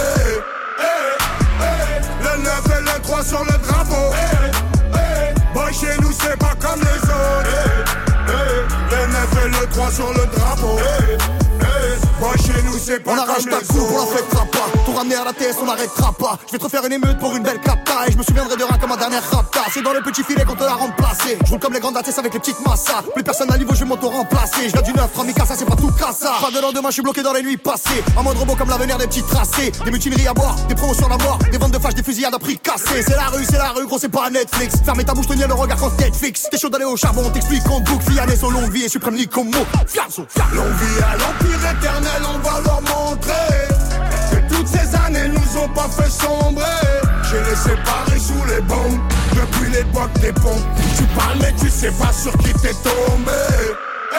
Eh, 3.16 3.22
eh, 3.24 3.24
le 3.24 3.24
9 3.24 3.24
et 3.24 3.24
le 3.24 3.24
3 3.24 3.32
sur 3.32 3.44
le 3.44 3.58
drapeau. 3.66 4.10
Eh, 4.14 4.98
eh, 4.98 5.54
boy, 5.54 5.74
chez 5.74 6.02
nous 6.02 6.12
c'est 6.12 6.38
pas 6.38 6.56
comme 6.60 6.82
les 6.82 7.02
autres. 7.10 7.50
Eh, 7.50 8.32
eh, 8.32 8.96
le 8.96 9.08
9 9.08 9.46
et 9.46 9.50
le 9.50 9.68
3 9.68 9.92
sur 9.92 10.12
le 10.14 10.26
drapeau. 10.36 10.80
On 13.06 13.18
arrache 13.18 13.46
ta 13.46 13.60
coupe, 13.62 13.88
on 13.90 14.00
la 14.00 14.18
fêtera 14.18 14.46
pas. 14.46 14.68
Tout 14.86 14.92
ramener 14.92 15.16
à 15.16 15.24
la 15.24 15.32
TS, 15.32 15.56
on 15.62 15.66
n'arrêtera 15.66 16.12
pas. 16.12 16.38
Je 16.46 16.52
vais 16.52 16.58
te 16.58 16.64
refaire 16.64 16.86
une 16.86 16.92
émeute 16.92 17.18
pour 17.20 17.34
une 17.36 17.44
belle 17.44 17.60
capta. 17.62 18.06
Et 18.08 18.12
je 18.12 18.18
me 18.18 18.24
souviendrai 18.24 18.58
de 18.58 18.64
rien 18.64 18.78
comme 18.78 18.90
ma 18.90 18.98
dernière 18.98 19.24
rapta. 19.32 19.62
C'est 19.74 19.82
dans 19.82 19.94
le 19.94 20.02
petit 20.02 20.24
filet 20.24 20.44
qu'on 20.44 20.56
te 20.56 20.64
l'a 20.64 20.74
remplacé. 20.74 21.38
Je 21.46 21.52
roule 21.52 21.60
comme 21.60 21.74
les 21.74 21.80
grandes 21.80 21.96
ATS 21.96 22.20
avec 22.20 22.34
les 22.34 22.40
petites 22.40 22.60
massas. 22.68 23.02
Plus 23.14 23.24
personne 23.24 23.50
à 23.52 23.58
niveau, 23.58 23.74
je 23.74 23.80
vais 23.80 23.86
m'auto-remplacer. 23.86 24.70
Je 24.76 24.82
du 24.82 24.94
9, 24.94 25.10
Ramikasa, 25.16 25.56
c'est 25.56 25.66
pas 25.66 25.78
tout 25.78 25.92
cassa. 25.92 26.34
Pas 26.42 26.52
de 26.52 26.60
lendemain, 26.60 26.90
je 26.90 26.96
suis 26.96 27.02
bloqué 27.02 27.24
dans 27.24 27.32
les 27.32 27.44
nuits 27.44 27.58
passées. 27.58 28.04
En 28.18 28.24
mode 28.24 28.38
robot 28.38 28.56
comme 28.56 28.70
l'avenir 28.70 28.98
des 28.98 29.08
petits 29.08 29.24
tracés. 29.24 29.72
Des 29.86 29.92
mutineries 29.92 30.28
à 30.28 30.34
boire, 30.34 30.56
des 30.68 30.76
promotions 30.76 31.08
à 31.08 31.18
mort. 31.24 31.40
Des 31.50 31.58
ventes 31.58 31.72
de 31.72 31.80
flash, 31.80 31.96
des 31.96 32.04
fusillades 32.04 32.36
à 32.36 32.40
prix 32.40 32.58
cassé. 32.58 33.04
C'est 33.08 33.16
la 33.16 33.28
rue, 33.28 33.46
c'est 33.46 33.58
la 33.58 33.70
rue, 33.70 33.86
gros, 33.86 34.00
c'est 34.00 34.10
pas 34.10 34.30
Netflix. 34.30 34.76
Fermez 34.84 35.06
ta 35.06 35.14
bouche, 35.14 35.28
tenir 35.28 35.48
le 35.48 35.54
regard 35.54 35.78
quand 35.78 35.98
Netflix. 35.98 36.48
T'es 36.52 36.58
chaud 36.58 36.70
d'aller 36.70 36.86
au 36.86 36.98
charbon, 36.98 37.30
t'explique 37.30 37.64
te 37.64 37.70
book. 37.70 38.02
Fianès 38.10 38.42
longue 38.42 38.72
vie 38.72 38.84
et 38.84 38.90
suprême 38.90 39.16
Nicomo. 39.16 39.60
Fianso, 39.88 40.26
L'envie 40.54 41.04
à 41.04 41.16
l'empire 41.18 41.72
éternel, 41.72 42.22
on 42.34 42.40
va 42.40 42.65
leur 42.66 42.82
montrer 42.82 43.68
que 44.32 44.54
toutes 44.54 44.68
ces 44.68 44.96
années 44.96 45.30
nous 45.30 45.60
ont 45.62 45.70
pas 45.70 45.88
fait 45.90 46.10
sombrer. 46.10 46.64
J'ai 47.30 47.42
les 47.50 47.56
séparés 47.56 48.20
sous 48.20 48.44
les 48.48 48.62
bombes 48.62 49.00
depuis 49.34 49.72
l'époque 49.72 50.14
des 50.22 50.34
pompes. 50.34 50.66
Tu 50.98 51.04
parles 51.18 51.38
mais 51.42 51.54
tu 51.60 51.70
sais 51.70 51.92
pas 51.92 52.14
sur 52.14 52.34
qui 52.38 52.54
t'es 52.54 52.74
tombé. 52.84 53.32
Eh, 54.14 54.18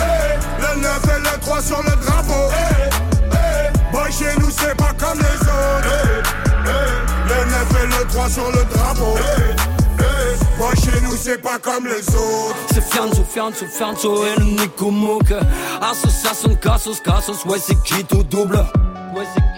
eh, 0.00 0.60
le 0.60 0.80
9 0.80 1.00
et 1.04 1.20
le 1.20 1.40
3 1.40 1.62
sur 1.62 1.82
le 1.82 1.90
drapeau. 2.04 2.50
Eh, 2.52 2.90
eh, 3.32 3.92
boy, 3.92 4.10
chez 4.12 4.38
nous 4.40 4.50
c'est 4.50 4.76
pas 4.76 4.92
comme 4.98 5.18
les 5.18 5.40
autres. 5.40 6.22
Eh, 6.66 7.28
le 7.28 7.44
9 7.50 7.82
et 7.82 7.86
le 7.86 8.08
3 8.08 8.28
sur 8.28 8.50
le 8.50 8.64
c'est 11.30 11.42
pas 11.42 11.58
comme 11.58 11.86
les 11.86 12.08
autres. 12.08 12.56
C'est 12.72 12.82
Fianzo, 12.82 13.22
Fianzo, 13.24 13.66
Fianzo 13.66 14.26
et 14.26 14.34
le 14.38 14.44
Nico 14.44 14.90
Mouk. 14.90 15.32
Association, 15.80 16.56
Cassos, 16.56 17.00
Cassos, 17.00 17.44
ouais, 17.44 17.58
c'est 17.60 17.80
qui 17.84 18.04
tout 18.04 18.24
double? 18.24 18.56
Ouais, 19.14 19.24
c'est 19.34 19.49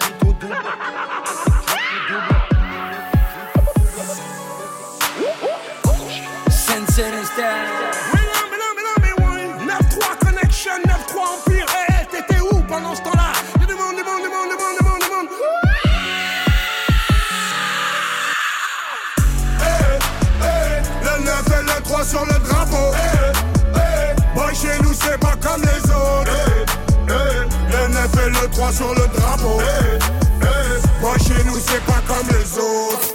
sur 28.73 28.93
le 28.93 29.07
drapeau. 29.15 29.59
Eh, 29.61 29.99
eh, 30.41 31.01
boy, 31.01 31.17
chez 31.19 31.43
nous, 31.45 31.59
c'est 31.59 31.83
pas 31.85 32.01
comme 32.07 32.27
les 32.29 32.57
autres. 32.57 33.13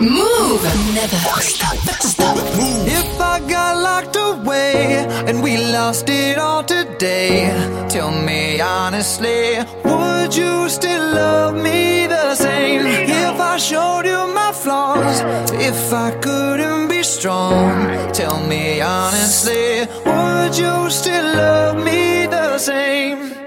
Move. 0.00 0.62
Never 0.94 1.40
stop. 1.40 1.76
Stop. 2.00 2.36
If 2.86 3.20
I 3.20 3.40
got 3.48 3.76
locked 3.76 4.16
away 4.16 5.06
and 5.28 5.42
we 5.42 5.56
lost 5.72 6.08
it 6.08 6.38
all 6.38 6.64
today, 6.64 7.52
tell 7.88 8.10
me 8.10 8.60
honestly, 8.60 9.58
would 9.84 10.34
you 10.34 10.68
still 10.68 11.14
love 11.14 11.54
me 11.54 12.06
the 12.08 12.34
same? 12.34 12.86
If 12.86 13.38
I 13.40 13.58
showed 13.58 14.06
you 14.06 14.26
my 14.34 14.52
flaws, 14.52 15.20
if 15.52 15.92
I 15.92 16.10
couldn't 16.20 16.88
be 16.88 17.02
strong, 17.04 18.12
tell 18.12 18.38
me 18.46 18.80
honestly, 18.80 19.86
would 20.04 20.56
you 20.56 20.90
still 20.90 21.36
love 21.36 21.76
me 21.84 22.26
the 22.26 22.58
same? 22.58 23.41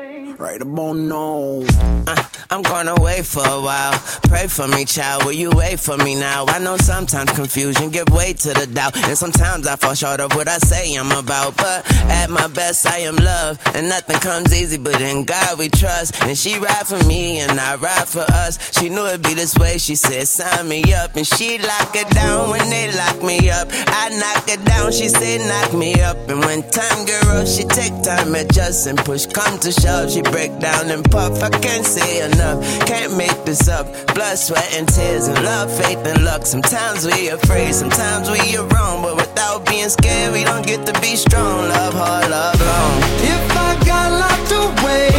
Right 0.46 0.62
about 0.62 0.96
now. 0.98 1.64
Uh, 2.06 2.24
I'm 2.52 2.62
going 2.62 2.88
away 2.88 3.22
for 3.24 3.46
a 3.46 3.62
while. 3.62 3.98
Pray 4.24 4.48
for 4.48 4.68
me, 4.68 4.86
child. 4.86 5.26
Will 5.26 5.34
you 5.34 5.50
wait 5.52 5.80
for 5.80 5.98
me 5.98 6.16
now? 6.16 6.46
I 6.48 6.60
know 6.60 6.78
sometimes 6.78 7.32
confusion 7.32 7.90
give 7.90 8.10
way 8.10 8.34
to 8.34 8.54
the 8.54 8.68
doubt. 8.68 8.96
And 8.98 9.18
sometimes 9.18 9.66
I 9.68 9.76
fall 9.76 9.96
short 9.96 10.20
of 10.20 10.34
what 10.36 10.48
I 10.48 10.58
say 10.60 10.94
I'm 10.96 11.12
about. 11.12 11.58
But 11.58 11.90
at 12.10 12.30
my 12.30 12.48
best, 12.48 12.86
I 12.86 13.00
am 13.00 13.16
love. 13.16 13.60
And 13.74 13.90
nothing 13.90 14.20
comes 14.20 14.54
easy, 14.54 14.78
but 14.78 15.02
in 15.02 15.26
God 15.26 15.58
we 15.58 15.70
trust. 15.70 16.22
And 16.24 16.38
she 16.38 16.60
ride 16.60 16.86
for 16.86 17.04
me, 17.06 17.40
and 17.40 17.60
I 17.60 17.76
ride 17.76 18.08
for 18.08 18.26
us. 18.30 18.60
She 18.78 18.90
knew 18.90 19.06
it'd 19.08 19.24
be 19.24 19.34
this 19.34 19.58
way. 19.58 19.78
She 19.78 19.96
said, 19.96 20.28
sign 20.28 20.68
me 20.68 20.94
up. 20.94 21.16
And 21.16 21.26
she 21.26 21.58
lock 21.58 21.96
it 21.96 22.10
down 22.12 22.52
when 22.52 22.70
they 22.70 22.92
lock 22.96 23.24
me 23.24 23.50
up. 23.50 23.70
I 23.72 24.10
knock 24.10 24.48
it 24.48 24.64
down. 24.66 24.92
She 24.92 25.10
said, 25.10 25.42
knock 25.48 25.74
me 25.74 26.00
up. 26.02 26.18
And 26.30 26.40
when 26.42 26.62
time 26.70 27.06
rough, 27.26 27.48
she 27.48 27.64
take 27.64 27.94
time, 28.04 28.36
adjust, 28.36 28.88
and 28.88 28.98
push 29.00 29.26
come 29.26 29.58
to 29.60 29.72
shove. 29.72 30.12
She 30.12 30.22
break 30.22 30.58
down 30.60 30.92
and 30.92 31.04
puff. 31.10 31.42
I 31.42 31.50
can't 31.50 31.86
say 31.86 32.26
enough. 32.26 32.35
Can't 32.36 33.16
make 33.18 33.46
this 33.46 33.68
up. 33.70 33.88
Blood, 34.14 34.38
sweat, 34.38 34.74
and 34.76 34.88
tears, 34.88 35.28
and 35.28 35.42
love, 35.44 35.72
faith, 35.72 36.06
and 36.06 36.24
luck. 36.24 36.46
Sometimes 36.46 37.06
we 37.06 37.30
afraid, 37.30 37.74
sometimes 37.74 38.30
we 38.30 38.58
are 38.58 38.68
wrong. 38.68 39.02
But 39.04 39.16
without 39.16 39.66
being 39.66 39.90
scared, 39.90 40.34
we 40.34 40.44
don't 40.44 40.66
get 40.66 40.86
to 40.86 40.94
be 41.00 41.16
strong. 41.16 41.70
Love 41.70 41.94
hard, 41.94 42.30
love 42.30 42.60
long. 42.60 42.98
If 43.24 43.58
I 43.58 43.72
got 43.86 44.12
locked 44.24 44.52
away 44.52 45.10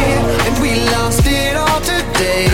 and 0.45 0.61
we 0.61 0.85
lost 0.91 1.25
it 1.25 1.55
all 1.55 1.81
today, 1.81 2.47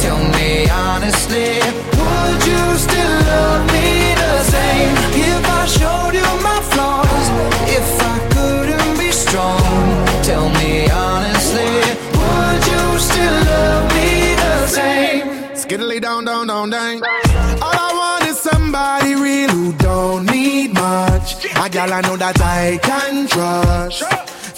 tell 0.00 0.18
me 0.36 0.68
honestly, 0.70 1.60
would 2.00 2.40
you 2.48 2.64
still 2.76 3.14
love 3.28 3.66
me 3.72 4.14
the 4.16 4.42
same? 4.54 4.94
If 5.20 5.44
I 5.60 5.66
showed 5.66 6.14
you 6.14 6.28
my 6.42 6.60
flaws, 6.72 7.28
if 7.68 7.88
I 8.00 8.18
couldn't 8.34 8.98
be 8.98 9.12
strong, 9.12 9.60
tell 10.22 10.48
me 10.60 10.88
honestly, 10.88 11.27
Skiddly 15.68 16.00
down, 16.00 16.24
down, 16.24 16.46
down, 16.46 16.70
down. 16.70 17.02
All 17.60 17.76
I 17.76 17.90
want 17.92 18.24
is 18.30 18.40
somebody 18.40 19.14
real 19.14 19.50
who 19.50 19.74
don't 19.74 20.24
need 20.24 20.72
much. 20.72 21.44
A 21.44 21.68
gal 21.68 21.92
I 21.92 22.00
know 22.00 22.16
that 22.16 22.40
I 22.40 22.78
can 22.82 23.28
trust. 23.28 24.00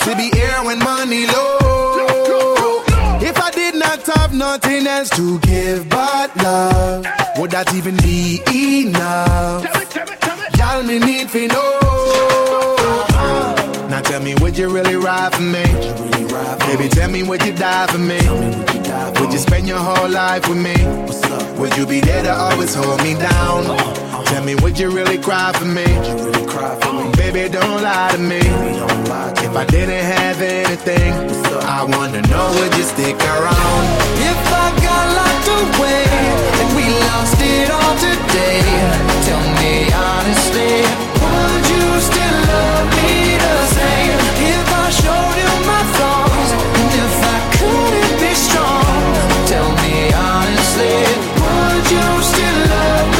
To 0.04 0.14
be 0.14 0.30
here 0.30 0.60
when 0.62 0.78
money 0.78 1.26
low. 1.26 2.84
If 3.20 3.36
I 3.40 3.50
did 3.50 3.74
not 3.74 4.08
I've 4.18 4.32
nothing 4.32 4.86
else 4.86 5.10
to 5.10 5.40
give 5.40 5.88
but 5.88 6.36
love. 6.36 7.04
Would 7.38 7.50
that 7.50 7.74
even 7.74 7.96
be 7.96 8.40
enough? 8.86 9.66
Y'all 10.56 10.84
me 10.84 11.00
need 11.00 11.28
to 11.30 11.48
know. 11.48 13.09
Now 13.90 14.00
tell 14.00 14.22
me, 14.22 14.36
would 14.36 14.56
you 14.56 14.68
really 14.70 14.94
ride 14.94 15.34
for 15.34 15.42
me? 15.42 15.64
Baby, 16.68 16.88
tell 16.88 17.10
me, 17.10 17.24
would 17.24 17.44
you 17.44 17.52
die 17.52 17.88
for 17.88 17.98
me? 17.98 18.20
Would 19.20 19.32
you 19.32 19.38
spend 19.40 19.66
your 19.66 19.80
whole 19.80 20.08
life 20.08 20.48
with 20.48 20.58
me? 20.58 20.76
Would 21.58 21.76
you 21.76 21.86
be 21.86 22.00
there 22.00 22.22
to 22.22 22.32
always 22.32 22.72
hold 22.72 23.02
me 23.02 23.14
down? 23.14 24.09
Tell 24.30 24.44
me, 24.44 24.54
would 24.62 24.78
you 24.78 24.90
really 24.90 25.18
cry 25.18 25.52
for 25.52 25.64
me? 25.64 25.84
Baby, 27.16 27.48
don't 27.52 27.82
lie 27.82 28.10
to 28.12 28.18
me. 28.18 28.40
If 29.46 29.56
I 29.56 29.64
didn't 29.66 30.04
have 30.16 30.40
anything, 30.40 31.12
I 31.78 31.84
wanna 31.84 32.22
know, 32.30 32.46
would 32.56 32.72
you 32.78 32.84
stick 32.84 33.16
around? 33.34 33.82
If 34.30 34.40
I 34.64 34.66
got 34.86 35.04
locked 35.18 35.48
away 35.62 36.04
and 36.60 36.68
we 36.78 36.84
lost 37.10 37.38
it 37.40 37.68
all 37.70 37.94
today, 38.08 38.62
tell 39.26 39.44
me 39.58 39.74
honestly, 39.92 40.74
would 41.22 41.64
you 41.74 41.86
still 42.08 42.38
love 42.52 42.86
me 42.98 43.36
the 43.44 43.56
same? 43.76 44.18
If 44.54 44.66
I 44.82 44.86
showed 45.02 45.36
you 45.42 45.52
my 45.72 45.82
flaws 45.94 46.50
and 46.78 46.90
if 47.04 47.16
I 47.34 47.38
couldn't 47.58 48.14
be 48.22 48.32
strong, 48.46 49.02
tell 49.50 49.70
me 49.82 49.94
honestly, 50.14 50.96
would 51.42 51.86
you 51.94 52.06
still 52.30 52.58
love 52.74 53.08
me 53.18 53.19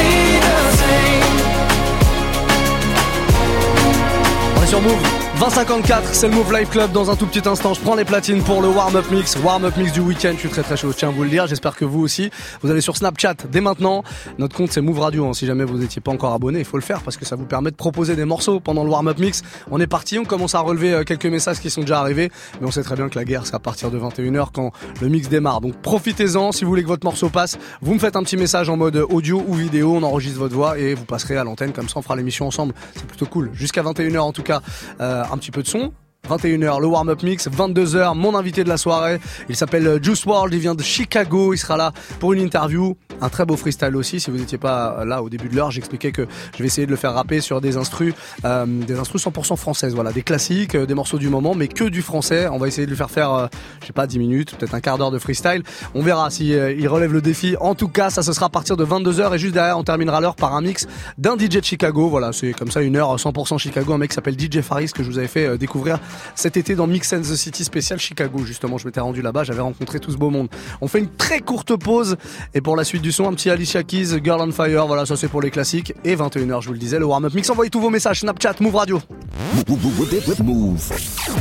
On 4.73 4.77
est 4.77 4.79
sur 4.79 4.81
Move. 4.81 5.20
2054, 5.41 6.13
c'est 6.13 6.27
le 6.27 6.35
Move 6.35 6.53
Live 6.53 6.69
Club 6.69 6.91
dans 6.91 7.09
un 7.09 7.15
tout 7.15 7.25
petit 7.25 7.49
instant. 7.49 7.73
Je 7.73 7.81
prends 7.81 7.95
les 7.95 8.05
platines 8.05 8.43
pour 8.43 8.61
le 8.61 8.67
warm-up 8.67 9.09
mix, 9.09 9.35
warm-up 9.37 9.75
mix 9.75 9.91
du 9.91 9.99
week-end. 9.99 10.33
Je 10.35 10.41
suis 10.41 10.49
très 10.49 10.61
très 10.61 10.77
chaud, 10.77 10.91
je 10.91 10.97
tiens 10.97 11.07
à 11.07 11.11
vous 11.11 11.23
le 11.23 11.29
dire. 11.29 11.47
J'espère 11.47 11.75
que 11.75 11.83
vous 11.83 11.99
aussi. 11.99 12.29
Vous 12.61 12.69
allez 12.69 12.79
sur 12.79 12.95
Snapchat 12.95 13.33
dès 13.51 13.59
maintenant. 13.59 14.03
Notre 14.37 14.55
compte 14.55 14.71
c'est 14.71 14.81
Move 14.81 14.99
Radio. 14.99 15.27
hein. 15.27 15.33
Si 15.33 15.47
jamais 15.47 15.63
vous 15.63 15.79
n'étiez 15.79 15.99
pas 15.99 16.11
encore 16.11 16.33
abonné, 16.33 16.59
il 16.59 16.65
faut 16.65 16.77
le 16.77 16.83
faire 16.83 17.01
parce 17.01 17.17
que 17.17 17.25
ça 17.25 17.35
vous 17.35 17.45
permet 17.45 17.71
de 17.71 17.75
proposer 17.75 18.15
des 18.15 18.23
morceaux 18.23 18.59
pendant 18.59 18.83
le 18.83 18.91
warm-up 18.91 19.17
mix. 19.17 19.41
On 19.71 19.79
est 19.79 19.87
parti, 19.87 20.19
on 20.19 20.25
commence 20.25 20.53
à 20.53 20.59
relever 20.59 20.93
euh, 20.93 21.03
quelques 21.03 21.25
messages 21.25 21.59
qui 21.59 21.71
sont 21.71 21.81
déjà 21.81 21.99
arrivés. 21.99 22.29
Mais 22.61 22.67
on 22.67 22.71
sait 22.71 22.83
très 22.83 22.95
bien 22.95 23.09
que 23.09 23.17
la 23.17 23.25
guerre 23.25 23.47
c'est 23.47 23.55
à 23.55 23.59
partir 23.59 23.89
de 23.89 23.97
21h 23.99 24.49
quand 24.53 24.71
le 25.01 25.07
mix 25.07 25.27
démarre. 25.27 25.59
Donc 25.61 25.73
profitez-en. 25.81 26.51
Si 26.51 26.65
vous 26.65 26.69
voulez 26.69 26.83
que 26.83 26.87
votre 26.87 27.03
morceau 27.03 27.29
passe, 27.29 27.57
vous 27.81 27.95
me 27.95 27.99
faites 27.99 28.15
un 28.15 28.21
petit 28.21 28.37
message 28.37 28.69
en 28.69 28.77
mode 28.77 28.95
audio 29.09 29.43
ou 29.47 29.55
vidéo. 29.55 29.95
On 29.95 30.03
enregistre 30.03 30.37
votre 30.37 30.53
voix 30.53 30.77
et 30.77 30.93
vous 30.93 31.05
passerez 31.05 31.37
à 31.37 31.43
l'antenne. 31.43 31.73
Comme 31.73 31.89
ça, 31.89 31.95
on 31.97 32.03
fera 32.03 32.15
l'émission 32.15 32.45
ensemble. 32.45 32.75
C'est 32.93 33.07
plutôt 33.07 33.25
cool. 33.25 33.49
Jusqu'à 33.53 33.81
21h 33.81 34.19
en 34.19 34.33
tout 34.33 34.43
cas, 34.43 34.61
euh, 34.99 35.23
un 35.31 35.37
petit 35.37 35.51
peu 35.51 35.63
de 35.63 35.67
son. 35.67 35.93
21h, 36.29 36.79
le 36.79 36.87
warm-up 36.87 37.23
mix, 37.23 37.49
22h, 37.49 38.15
mon 38.15 38.35
invité 38.35 38.63
de 38.63 38.69
la 38.69 38.77
soirée, 38.77 39.19
il 39.49 39.55
s'appelle 39.55 39.87
euh, 39.87 39.99
Juice 40.01 40.23
WRLD, 40.25 40.53
il 40.53 40.59
vient 40.59 40.75
de 40.75 40.83
Chicago, 40.83 41.53
il 41.53 41.57
sera 41.57 41.77
là 41.77 41.91
pour 42.19 42.33
une 42.33 42.41
interview, 42.41 42.95
un 43.21 43.29
très 43.29 43.45
beau 43.45 43.57
freestyle 43.57 43.95
aussi, 43.95 44.19
si 44.19 44.31
vous 44.31 44.37
n'étiez 44.37 44.57
pas 44.57 45.03
là 45.03 45.23
au 45.23 45.29
début 45.29 45.49
de 45.49 45.55
l'heure, 45.55 45.71
j'expliquais 45.71 46.11
que 46.11 46.27
je 46.55 46.59
vais 46.59 46.67
essayer 46.67 46.85
de 46.85 46.91
le 46.91 46.97
faire 46.97 47.13
rapper 47.13 47.41
sur 47.41 47.59
des 47.59 47.75
instrus, 47.75 48.13
euh, 48.45 48.65
des 48.65 48.99
instrus 48.99 49.25
100% 49.25 49.57
françaises, 49.57 49.93
voilà, 49.95 50.11
des 50.11 50.21
classiques, 50.21 50.75
euh, 50.75 50.85
des 50.85 50.93
morceaux 50.93 51.17
du 51.17 51.27
moment, 51.27 51.55
mais 51.55 51.67
que 51.67 51.85
du 51.85 52.01
français, 52.01 52.47
on 52.47 52.59
va 52.59 52.67
essayer 52.67 52.85
de 52.85 52.91
lui 52.91 52.97
faire 52.97 53.11
faire, 53.11 53.33
euh, 53.33 53.47
je 53.81 53.87
sais 53.87 53.93
pas, 53.93 54.07
10 54.07 54.19
minutes, 54.19 54.55
peut-être 54.55 54.75
un 54.75 54.79
quart 54.79 54.97
d'heure 54.97 55.11
de 55.11 55.19
freestyle, 55.19 55.63
on 55.95 56.01
verra 56.01 56.29
si 56.29 56.53
euh, 56.53 56.71
il 56.71 56.87
relève 56.87 57.13
le 57.13 57.21
défi, 57.21 57.55
en 57.59 57.75
tout 57.75 57.89
cas, 57.89 58.09
ça 58.09 58.21
ce 58.23 58.31
sera 58.31 58.45
à 58.45 58.49
partir 58.49 58.77
de 58.77 58.85
22h 58.85 59.35
et 59.35 59.39
juste 59.39 59.53
derrière, 59.53 59.77
on 59.77 59.83
terminera 59.83 60.21
l'heure 60.21 60.35
par 60.35 60.55
un 60.55 60.61
mix 60.61 60.87
d'un 61.17 61.37
DJ 61.37 61.57
de 61.57 61.63
Chicago, 61.63 62.09
voilà, 62.09 62.31
c'est 62.31 62.53
comme 62.53 62.71
ça 62.71 62.81
une 62.81 62.95
heure 62.95 63.15
100% 63.15 63.57
Chicago, 63.57 63.93
un 63.93 63.97
mec 63.97 64.11
qui 64.11 64.15
s'appelle 64.15 64.39
DJ 64.39 64.61
Faris 64.61 64.91
que 64.91 65.03
je 65.03 65.09
vous 65.09 65.17
avais 65.17 65.27
fait 65.27 65.45
euh, 65.45 65.57
découvrir 65.57 65.99
cet 66.35 66.57
été 66.57 66.75
dans 66.75 66.87
Mix 66.87 67.13
and 67.13 67.21
the 67.21 67.35
City 67.35 67.63
spécial 67.63 67.99
Chicago. 67.99 68.39
Justement, 68.45 68.77
je 68.77 68.85
m'étais 68.85 68.99
rendu 68.99 69.21
là-bas, 69.21 69.43
j'avais 69.43 69.61
rencontré 69.61 69.99
tout 69.99 70.11
ce 70.11 70.17
beau 70.17 70.29
monde. 70.29 70.47
On 70.81 70.87
fait 70.87 70.99
une 70.99 71.09
très 71.09 71.39
courte 71.39 71.75
pause 71.75 72.17
et 72.53 72.61
pour 72.61 72.75
la 72.75 72.83
suite 72.83 73.01
du 73.01 73.11
son, 73.11 73.27
un 73.27 73.33
petit 73.33 73.49
Alicia 73.49 73.83
Keys, 73.83 74.21
Girl 74.23 74.41
on 74.41 74.51
Fire. 74.51 74.87
Voilà, 74.87 75.05
ça 75.05 75.15
c'est 75.15 75.27
pour 75.27 75.41
les 75.41 75.51
classiques. 75.51 75.93
Et 76.03 76.15
21h, 76.15 76.61
je 76.61 76.67
vous 76.67 76.73
le 76.73 76.79
disais, 76.79 76.99
le 76.99 77.05
warm-up 77.05 77.33
mix. 77.33 77.49
Envoyez 77.49 77.69
tous 77.69 77.81
vos 77.81 77.89
messages 77.89 78.21
Snapchat, 78.21 78.55
Move 78.59 78.75
Radio. 78.75 79.01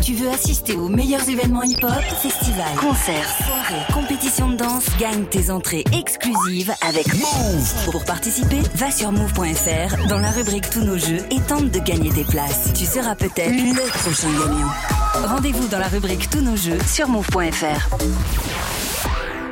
Tu 0.02 0.14
veux 0.14 0.28
assister 0.28 0.74
aux 0.74 0.88
meilleurs 0.88 1.28
événements 1.28 1.62
hip-hop, 1.62 1.90
festivals, 2.20 2.76
concerts, 2.78 3.28
soirées, 3.46 3.84
compétitions 3.92 4.50
de 4.50 4.56
danse, 4.56 4.86
gagne 4.98 5.24
tes 5.24 5.50
entrées 5.50 5.84
exclusives 5.92 6.72
avec 6.86 7.06
Move. 7.14 7.90
Pour 7.90 8.04
participer, 8.04 8.60
va 8.74 8.90
sur 8.90 9.12
move.fr 9.12 10.08
dans 10.08 10.18
la 10.18 10.30
rubrique 10.30 10.70
Tous 10.70 10.84
nos 10.84 10.98
jeux 10.98 11.20
et 11.30 11.40
tente 11.48 11.70
de 11.70 11.78
gagner 11.80 12.10
tes 12.10 12.24
places. 12.24 12.72
Tu 12.74 12.84
seras 12.84 13.14
peut-être 13.14 13.50
le 13.50 13.88
prochain 13.98 14.28
gagnant. 14.32 14.59
Rendez-vous 15.24 15.68
dans 15.68 15.78
la 15.78 15.88
rubrique 15.88 16.30
Tous 16.30 16.40
nos 16.40 16.56
jeux 16.56 16.78
sur 16.86 17.08
move.fr. 17.08 17.96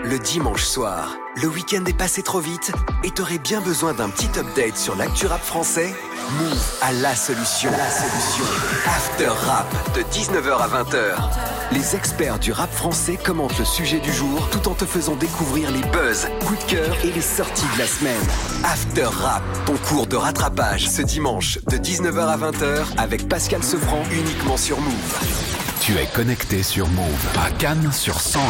Le 0.05 0.19
dimanche 0.19 0.65
soir, 0.65 1.17
le 1.41 1.49
week-end 1.49 1.85
est 1.87 1.97
passé 1.97 2.23
trop 2.23 2.41
vite 2.41 2.73
et 3.05 3.11
t'aurais 3.11 3.39
bien 3.39 3.61
besoin 3.61 3.93
d'un 3.93 4.09
petit 4.09 4.29
update 4.39 4.77
sur 4.77 4.97
l'actu 4.97 5.27
rap 5.27 5.43
français? 5.43 5.95
Move 6.39 6.79
à 6.83 6.93
la 6.93 7.15
solution. 7.15 7.71
La 7.71 7.91
solution. 7.91 8.45
After 8.87 9.29
Rap 9.29 9.67
de 9.95 10.03
19h 10.03 10.59
à 10.59 10.69
20h. 10.69 11.17
Les 11.73 11.97
experts 11.97 12.39
du 12.39 12.53
rap 12.53 12.73
français 12.73 13.17
commentent 13.17 13.59
le 13.59 13.65
sujet 13.65 14.01
du 14.01 14.13
jour 14.13 14.49
tout 14.51 14.69
en 14.69 14.75
te 14.75 14.85
faisant 14.85 15.17
découvrir 15.17 15.71
les 15.71 15.81
buzz, 15.91 16.29
coups 16.47 16.67
de 16.67 16.71
cœur 16.73 16.97
et 17.05 17.11
les 17.11 17.23
sorties 17.23 17.67
de 17.75 17.79
la 17.79 17.87
semaine. 17.87 18.21
After 18.65 19.05
Rap, 19.05 19.43
ton 19.65 19.77
cours 19.89 20.07
de 20.07 20.17
rattrapage 20.17 20.89
ce 20.89 21.03
dimanche 21.03 21.59
de 21.71 21.77
19h 21.77 22.21
à 22.21 22.37
20h 22.37 22.85
avec 22.97 23.29
Pascal 23.29 23.63
Sefranc 23.63 24.03
uniquement 24.11 24.57
sur 24.57 24.81
Move. 24.81 25.19
Tu 25.81 25.97
es 25.97 26.07
connecté 26.07 26.63
sur 26.63 26.89
Move 26.89 27.27
à 27.43 27.51
Cannes 27.53 27.91
sur 27.93 28.21
101. 28.21 28.43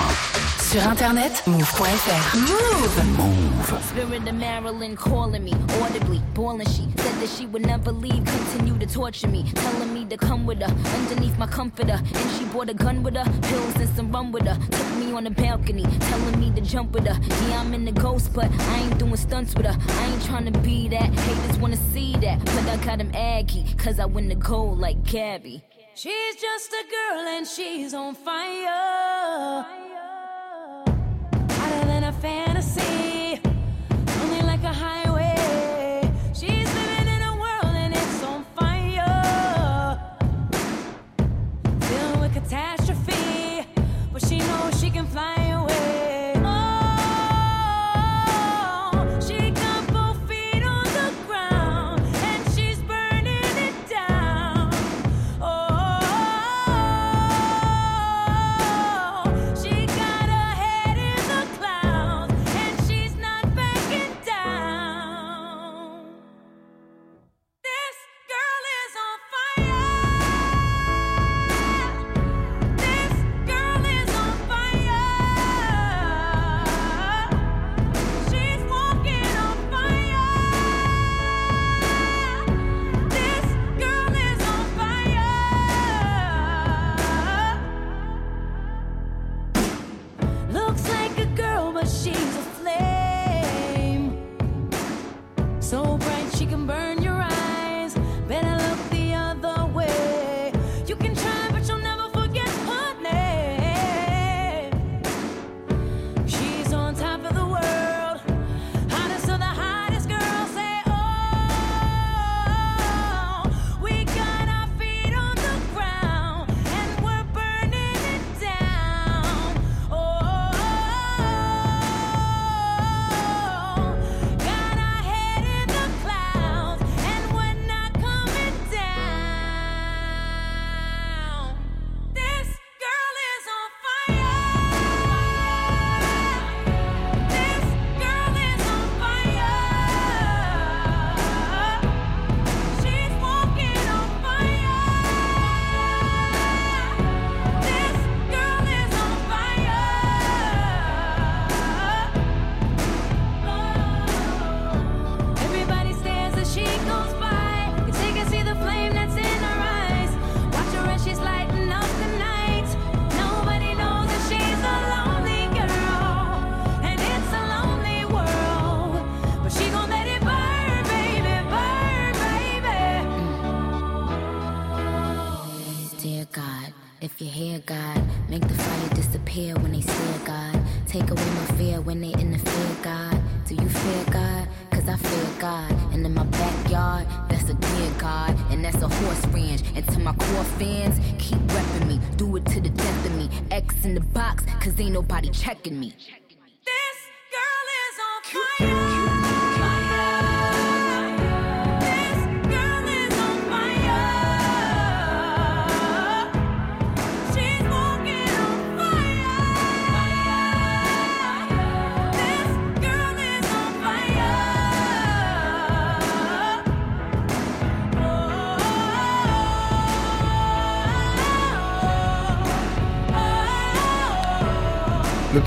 Sur 0.70 0.86
internet, 0.86 1.44
move.fr. 1.46 2.36
Move. 2.36 2.77
Move. 2.78 3.82
Spirit 3.82 4.28
of 4.28 4.34
Marilyn 4.36 4.94
calling 4.94 5.42
me 5.42 5.52
audibly, 5.82 6.20
bawling. 6.32 6.68
She 6.68 6.84
said 6.96 7.20
that 7.20 7.28
she 7.28 7.44
would 7.46 7.66
never 7.66 7.90
leave, 7.90 8.24
continue 8.24 8.78
to 8.78 8.86
torture 8.86 9.26
me, 9.26 9.42
telling 9.52 9.92
me 9.92 10.04
to 10.04 10.16
come 10.16 10.46
with 10.46 10.58
her 10.60 10.72
underneath 10.96 11.36
my 11.38 11.48
comforter. 11.48 12.00
And 12.00 12.30
she 12.38 12.44
brought 12.46 12.68
a 12.70 12.74
gun 12.74 13.02
with 13.02 13.16
her, 13.16 13.24
pills 13.48 13.74
and 13.76 13.88
some 13.96 14.12
rum 14.12 14.30
with 14.30 14.46
her. 14.46 14.54
Took 14.70 14.96
me 14.96 15.12
on 15.12 15.24
the 15.24 15.30
balcony, 15.30 15.82
telling 15.82 16.38
me 16.38 16.52
to 16.52 16.60
jump 16.60 16.92
with 16.92 17.06
her. 17.08 17.18
Yeah, 17.48 17.60
I'm 17.60 17.74
in 17.74 17.84
the 17.84 17.90
ghost, 17.92 18.32
but 18.32 18.48
I 18.48 18.78
ain't 18.78 18.98
doing 18.98 19.16
stunts 19.16 19.56
with 19.56 19.66
her. 19.66 19.76
I 19.76 20.06
ain't 20.12 20.24
trying 20.24 20.52
to 20.52 20.58
be 20.60 20.88
that. 20.88 21.10
Haters 21.10 21.58
wanna 21.58 21.76
see 21.92 22.12
that, 22.18 22.38
but 22.44 22.64
I 22.68 22.76
got 22.84 22.98
them 22.98 23.10
aggy, 23.12 23.64
cause 23.76 23.98
I 23.98 24.04
win 24.04 24.28
the 24.28 24.36
gold 24.36 24.78
like 24.78 25.02
Gabby. 25.02 25.64
She's 25.96 26.36
just 26.36 26.72
a 26.72 26.84
girl 26.88 27.26
and 27.26 27.44
she's 27.44 27.92
on 27.92 28.14
fire. 28.14 29.87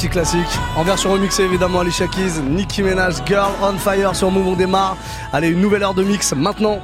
classique. 0.09 0.59
En 0.75 0.83
version 0.83 1.11
remixée 1.11 1.43
évidemment 1.43 1.79
Alicia 1.79 2.07
Keys, 2.07 2.41
Nicki 2.41 2.83
Minaj, 2.83 3.15
Girl 3.25 3.51
on 3.61 3.77
Fire 3.77 4.15
sur 4.15 4.31
Move 4.31 4.47
on 4.47 4.55
démarre. 4.55 4.97
Allez, 5.31 5.49
une 5.49 5.61
nouvelle 5.61 5.83
heure 5.83 5.93
de 5.93 6.03
mix 6.03 6.33
maintenant 6.33 6.81